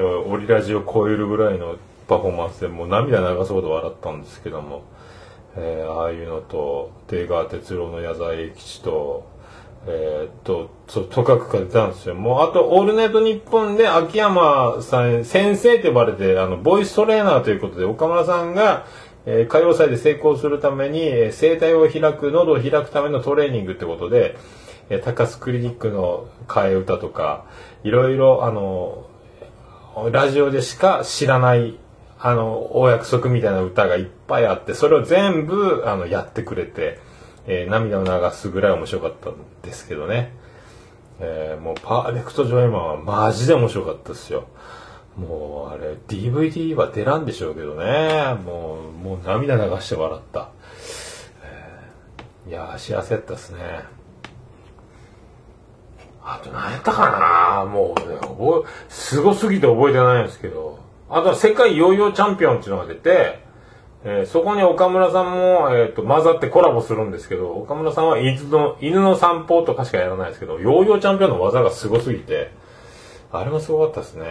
[0.00, 1.76] オリラジを超えるぐらいの
[2.08, 4.84] パフォーマンスでもう涙流すほど笑ったんですけども、
[5.56, 9.33] えー、ああいうのと、出川哲朗の矢沢永吉と、
[9.86, 12.14] えーっと、そう、とかくが出たんですよ。
[12.14, 18.86] もう、あと、オールナイトニッポンで秋山さん、先生と呼ばれて、あの、ボイストレーナーということで、岡村さんが、
[19.26, 24.36] えー歌謡祭で成功するために、えー声帯を開く、喉を開くためのトレーニングってことで、
[24.88, 27.44] えー高須クリニックの替え歌とか、
[27.82, 29.06] いろいろ、あの、
[30.10, 31.78] ラジオでしか知らない、
[32.18, 36.98] あの、お約束みたいな歌がいっぱいあって、それを全部、あの、やってくれて、
[37.46, 40.32] えー涙を流すぐらい面白かったんですけどね。
[41.20, 44.46] えーもう、パーフェクトジョイマンはマジで面白かったですよ。
[45.16, 48.34] もう、あれ、DVD は出らんでしょうけどね。
[48.44, 50.48] もう、もう涙流して笑った。
[51.44, 53.58] えーいや、幸せやったですね。
[56.26, 57.10] あと何やったか
[57.64, 60.78] なもうね、覚え、すすぎて覚えてないんですけど。
[61.10, 63.43] あとは世界ヨーヨーチャンピオンっていうのが出て、
[64.06, 72.50] えーそこに岡村さんも、えっ、と、混ざってコラボするんですけど、岡村さんは犬の、犬の散歩とかしかやらないですけど、ヨーヨーチャンピオンの技がすごすぎて、
[73.32, 74.26] あれもすごかったですね。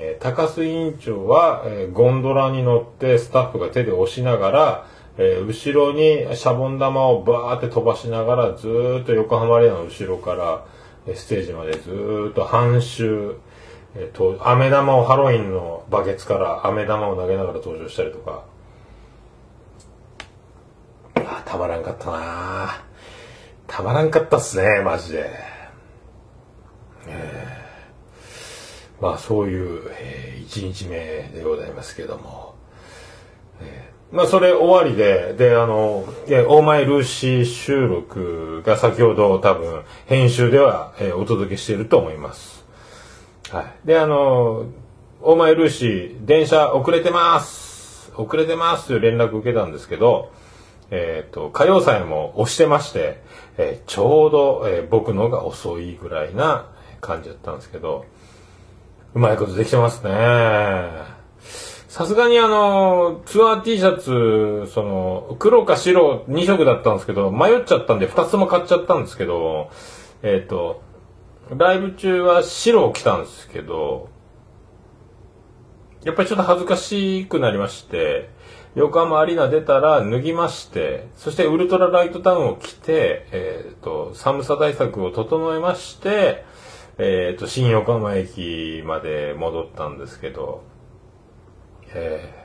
[0.00, 4.86] えー高須委員長は、えーゴンドラに乗ってスタッフが手で押しながら、
[5.16, 10.64] えー後ろにシャボン玉をバーって飛ばしながら、ずーっと横浜アレーナの後ろから、
[11.06, 13.36] えーステージまでずーっと半周、
[13.94, 18.44] えーと、飴玉をハロウィンのバケツから飴玉を投げながら登場したりとか、
[21.48, 22.84] たまらんかったな
[23.66, 25.30] たまらんかったっすね、マジで。
[27.06, 30.96] えーまあそういう、えー一日目
[31.32, 32.54] でございますけども。
[33.62, 42.66] えーまあそれ終わりで、で、あの、オーマイルーシー収録が先ほど多分編集では、えーお届けしていると思います。
[43.50, 43.86] はい。
[43.86, 44.66] で、あの、
[45.22, 50.30] オーマイルーシー、電車遅れてます遅れてますという連絡を受けたんですけど、
[50.90, 53.22] えっ、と、歌謡祭も押してまして、
[53.58, 56.70] えーちょうど、えー僕のが遅いぐらいな
[57.00, 58.06] 感じだったんですけど、
[59.14, 60.10] うまいことできてますね。
[61.88, 69.70] さすがにあの、ツアー T シャツ、その、黒か白2色だったんですけど、迷っちゃったんで2つも買っちゃったんですけど、
[70.22, 70.82] えっ、と、
[71.56, 74.10] ライブ中は白を着たんですけど、
[76.04, 78.30] やっぱりちょっと恥ずかしくなりまして、
[78.74, 86.44] 横浜アリーナ出たら脱ぎまして、そしてウルトラライトタウンを着て、えっ、と、寒さ対策を整えまして、
[86.98, 90.62] えっ、と、新横浜駅まで戻ったんですけど、
[91.94, 92.38] えー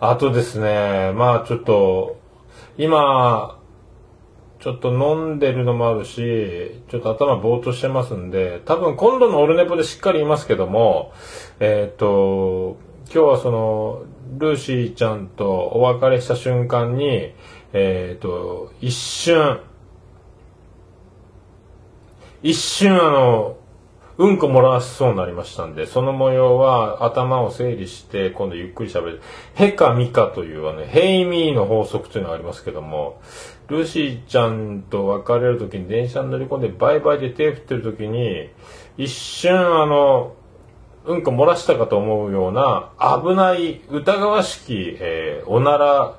[0.00, 2.18] あとですね、まあちょっと、
[2.76, 3.58] 今、
[4.58, 11.12] ちょっと飲んでるのもあるし、ちょっと頭ぼーっとしてますんで、多分今度のオルネポでしっかり言いますけども、
[11.60, 12.76] えっ、と、
[13.06, 14.02] 今日はその、
[14.38, 17.34] ルーシーちゃんとお別れした瞬間に、
[17.72, 19.60] えっ、と、一瞬、
[22.42, 23.56] 一瞬あの、
[24.16, 29.22] うんこ漏らしそうになりましたんで、その模様は頭を整理して、今度ゆっくり喋る。
[29.54, 33.20] ヘかミかというはね、ヘイミーの法則というのがありますけども、
[33.66, 38.50] ルーシーちゃんと別れるときに電車に乗り込んでバイバイで手振ってるときに、
[38.96, 40.36] 一瞬あの、
[41.06, 42.90] うんこ漏らしたかと思うような
[43.22, 46.16] 危ない疑わしき、えーおなら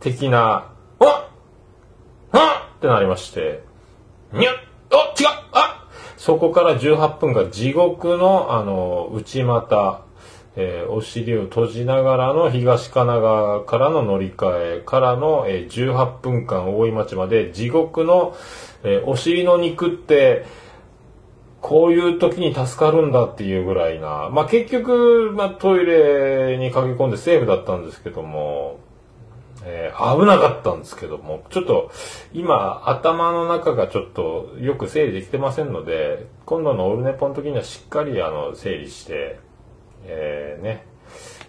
[0.00, 3.62] 的な、おっはっってなりまして、
[4.32, 4.54] にゃっ
[4.90, 5.88] お違うあ
[6.18, 10.02] そこから18分が地獄の、あの、内股、
[10.56, 18.36] えーお尻を閉じながらの東神奈川からの乗り換えからの、えー18分間大井町まで地獄の、
[18.82, 20.44] えーお尻の肉って、
[21.62, 24.28] こういう時に助かるんだっていうぐらいな。
[24.30, 28.80] まあ、結局、まあ、トイレに駆け込んでセーフだったんですけども、
[29.64, 31.92] えー危なかったんですけども、ちょっと
[32.32, 39.38] 今頭の中がちょっとよく整理できてませんので、今度のオルネポの時にはしっかりあの整理して、
[40.04, 40.84] えー、ね、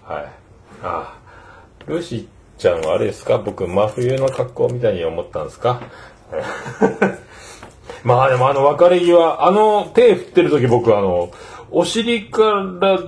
[0.03, 0.25] はい。
[0.25, 0.29] あ
[0.83, 1.17] あ
[1.87, 2.27] ルーシー
[2.59, 3.39] ちゃんはあれですか？
[3.39, 5.81] 僕真冬の格好みたいに思ったんですか？
[8.03, 11.31] まあでもあの別れ際、あの手振ってる時僕あの、
[11.71, 12.43] お尻か
[12.79, 12.99] ら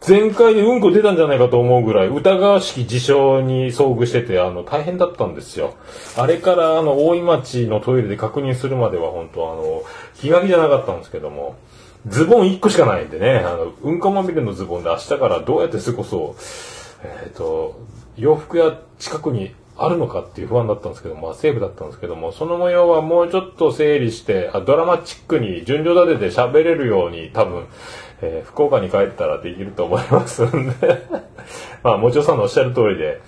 [0.00, 5.74] 全開でうんこ出たんじゃないかと思うぐらい疑わしき事象に遭遇してて、あの、大変だったんですよ。
[6.16, 9.82] あれからあの、大井町のトイレで確認するまでは本当あの、
[10.16, 11.56] 気が気じゃなかったんですけども、
[12.06, 16.42] ズボン1個しかないんでね、あの、うんこまみれのズボンで明日からどうやって過ごそう、
[17.02, 17.80] えっ、と、
[18.16, 27.66] 洋服屋近くにあるのかっていう不安だったんですけど、まあセーフだったんですけども、その模様はもうちょっと整理して、あドラマチックに順序立てて喋れるように多分、
[28.22, 31.06] えー福岡に帰ったらできると思いますんで、
[31.82, 33.20] まあ、もちろんさんのおっしゃる通りで、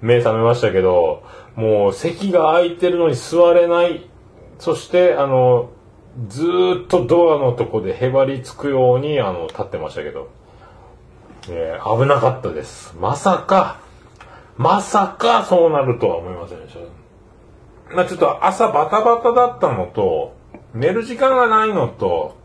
[0.00, 1.22] 目覚めましたけど、
[1.56, 4.08] もう席が空いてるのに座れない。
[4.60, 5.70] そして、あの、
[6.28, 6.46] ず
[6.84, 10.28] っとドアのとこでへばりつくように、あの、立ってましたけど、
[11.50, 12.94] えー危なかったです。
[13.00, 13.87] まさか、
[14.58, 17.94] まさかそうなるとは思いませんでした。
[17.94, 20.34] まあちょっと朝バタバタだったのと、
[20.74, 22.36] 寝る時間がないのと、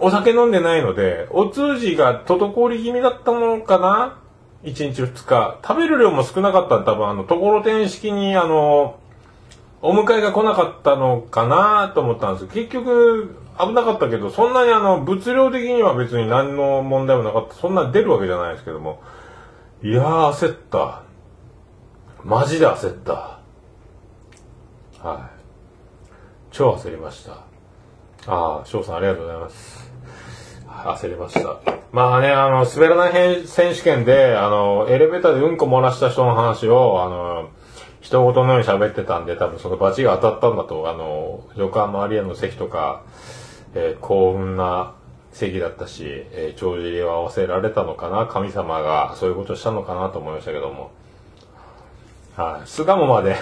[0.00, 4.18] お酒飲んでないので、お通じが滞り気味だったものかな
[4.64, 5.58] ?1 日2日。
[5.62, 8.98] 食べる量も少なかった多分あの、ところてん式にあの、
[9.80, 11.92] お迎えが来なかったのかな？
[11.94, 17.54] と思ったんです結局、危なかったけど、そんなにあの、物量的には別に何の問題もなかった。
[17.54, 19.00] そんな出るわけじゃないですけども。
[19.80, 21.02] いやー、焦った。
[22.24, 23.38] マジで焦った。
[25.00, 25.38] はい。
[26.50, 27.44] 超焦りました。
[28.26, 29.92] ああ、翔さんありがとうございます。
[30.66, 31.60] 焦りました。
[31.92, 37.50] まあね、あの、滑らない選手権で、あの、エレベーターでうんこ漏らした人の話を、あの、
[38.00, 43.04] 人事のように喋ってたんで、多分そのバチが当たったんだと、あの、横浜アリアの席とか、
[43.74, 44.94] えー幸運な
[45.32, 50.90] 席だったし、えー帳尻を合わせられたのかな、神様がそういうことをしたのかなと思いましたけども。
[52.36, 52.68] はい。
[52.68, 53.36] 巣鴨まで。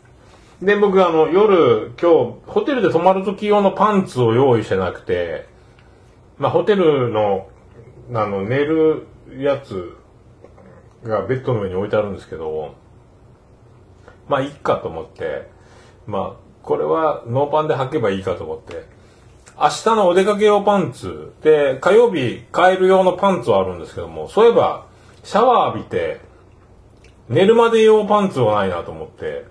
[0.62, 5.46] で、僕あの、夜、今日、ホテルで泊まる時用のパンツを用意してなくて、
[6.38, 7.48] まあ、ホテルの、
[8.14, 9.06] あの、寝る
[9.38, 9.96] やつ
[11.04, 12.74] がベッドの上に置いてあるんですけど、
[14.28, 15.48] まあ、いっかと思って、
[16.06, 18.84] まあ、これはノーパンで履けばいいかと思って、
[19.62, 24.86] 明日のお出かけ用パンツで、火曜日買える用のパンツはあるんですけども、そういえば、
[25.22, 26.22] シャワー浴びて、
[27.28, 29.44] 寝るまで用パンツはないなと思って、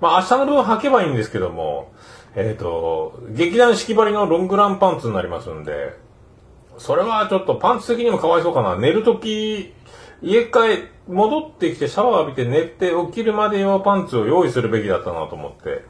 [0.00, 1.92] まあ明日の分履けばいいんですけども、
[2.34, 5.92] えっ、と、劇団四季張りのロングランパンツになりますんで、
[6.78, 8.78] それはちょっとパンツ的にもかわいそうかな。
[8.78, 9.74] 寝るとき、
[10.22, 15.84] 家帰、戻ってきてシャワー浴びて寝て起きるまで用パンツを用意するべきだったなと思って、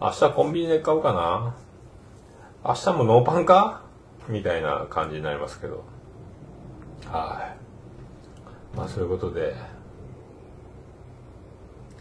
[0.00, 1.56] 明日コンビニで買うかな。
[2.64, 3.82] 明日もノーパンか？
[4.28, 5.84] みたいな感じになりますけど。
[7.06, 7.54] は
[8.74, 8.76] い。
[8.76, 9.54] まあそういうことで、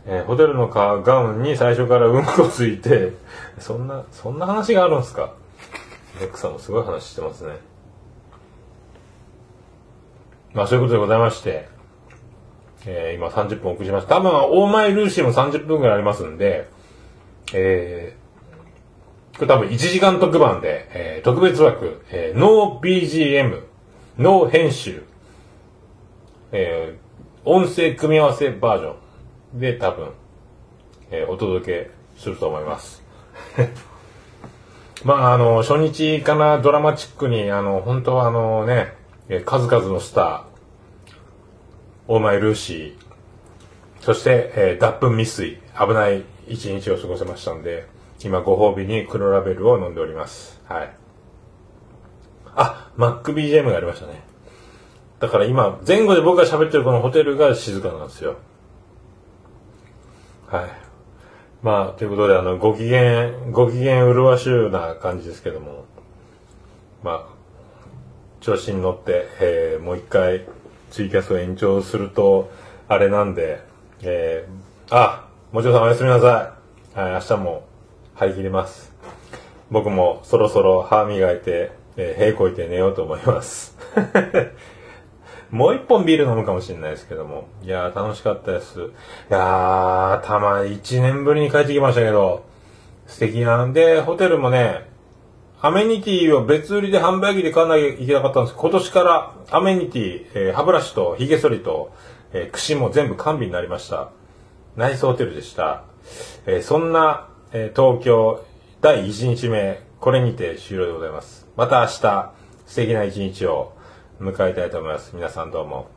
[0.05, 3.13] えーホテルのかガウンに最初からうんこついて、
[3.59, 5.33] そんな、そんな話があるんですか？
[6.19, 7.55] レックさんもすごい話してますね。
[10.53, 11.67] まあそういうことでございまして、
[12.85, 14.15] えー今30分遅れました。
[14.15, 16.67] 多分、オーマイルーシーも30分ぐらいありますんで、
[17.53, 18.16] えー、
[19.37, 23.63] これ多分1時間特番で、えー特別枠、えーノー BGM、
[24.17, 25.03] ノー編集、
[26.51, 27.07] えー
[27.49, 28.95] 音声組み合わせバージョ
[29.55, 30.09] ンで多分、
[31.11, 33.03] えーお届けすると思います。
[35.05, 38.95] まあ、あの、初日からドラマチックに、あの、本当はあのね、
[39.45, 40.41] 数々のスター、
[42.07, 47.85] オーマイルーシー、そして、えー脱粉未遂、危ない一日を過ごせましたんで、
[48.23, 50.61] 今ご褒美に黒ラベルを飲んでおります。
[50.67, 50.93] はい。
[52.55, 54.23] あ、MacBGM がありましたね。
[55.19, 58.37] だから今、前後で僕が喋ってるこのホテルが静かなんですよ。
[60.47, 60.69] はい。
[61.61, 65.85] まあ、ということで、あの、ご機嫌、ご機嫌うるわしゅうな感じですけども、
[67.03, 67.37] まあ、
[68.41, 70.45] 調子に乗って、えーもう一回、
[70.91, 72.49] ツイキャスを延長すると、
[72.87, 73.61] あれなんで、
[74.01, 76.53] えーあ、もちろんおやすみなさ
[76.95, 76.99] い。
[76.99, 77.66] はい、明日も
[78.17, 78.91] 張り切ります。
[79.69, 83.77] 僕もそろそろ歯磨いて、えー、屁こいて寝ようと思います。
[85.51, 87.47] もう一本ビール飲むかもしれないですけども。
[87.63, 88.79] いやー、楽しかったです。
[88.79, 88.83] い
[89.29, 92.43] やー、たま、一年ぶりに帰ってきましたけど、
[93.05, 94.89] 素敵なんで、ホテルもね、
[95.61, 101.93] アメニティを別売りで販売機で買わなきゃいけなかったんです今年からアメニティ、えー歯ブラシと髭剃りと、
[102.33, 104.09] えー櫛も全部完備になりました。
[104.75, 105.83] ナイスホテルでした。
[106.47, 108.45] えーそんな、えー東京
[108.81, 111.47] 第1日目、これにて終了でございます。
[111.55, 112.33] また明日、
[112.65, 113.73] 素敵な一日を
[114.19, 115.15] 迎えたいと思います。
[115.15, 115.87] 皆さんどうも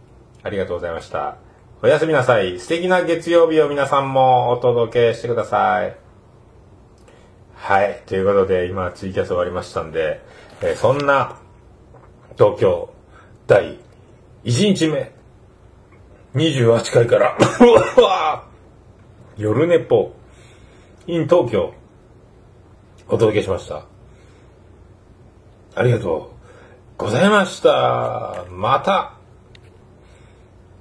[0.45, 1.39] ありがとうございました。
[1.83, 2.61] おやすみなさい。
[2.61, 5.97] 素敵な月曜日を皆さんもお届けしてください。
[7.57, 8.03] はい。
[8.07, 10.23] ということで、今、ツイキャス終わりましたんで、
[10.63, 11.37] えーそんな、
[12.39, 12.95] 東京、
[13.49, 13.77] 第
[14.45, 15.13] 1日目、
[16.37, 17.37] 28回から、
[19.37, 20.13] 夜寝ぽ、
[21.07, 21.73] in 東京、
[23.09, 23.85] お届けしました。
[25.75, 26.33] ありがと
[26.99, 28.45] うございました。
[28.51, 29.15] また、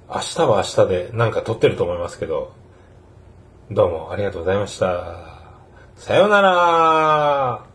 [0.08, 2.52] 明日は明日でなんか撮ってると思いますけど、
[3.70, 5.16] どうもありがとうございました。
[5.96, 7.69] さようなら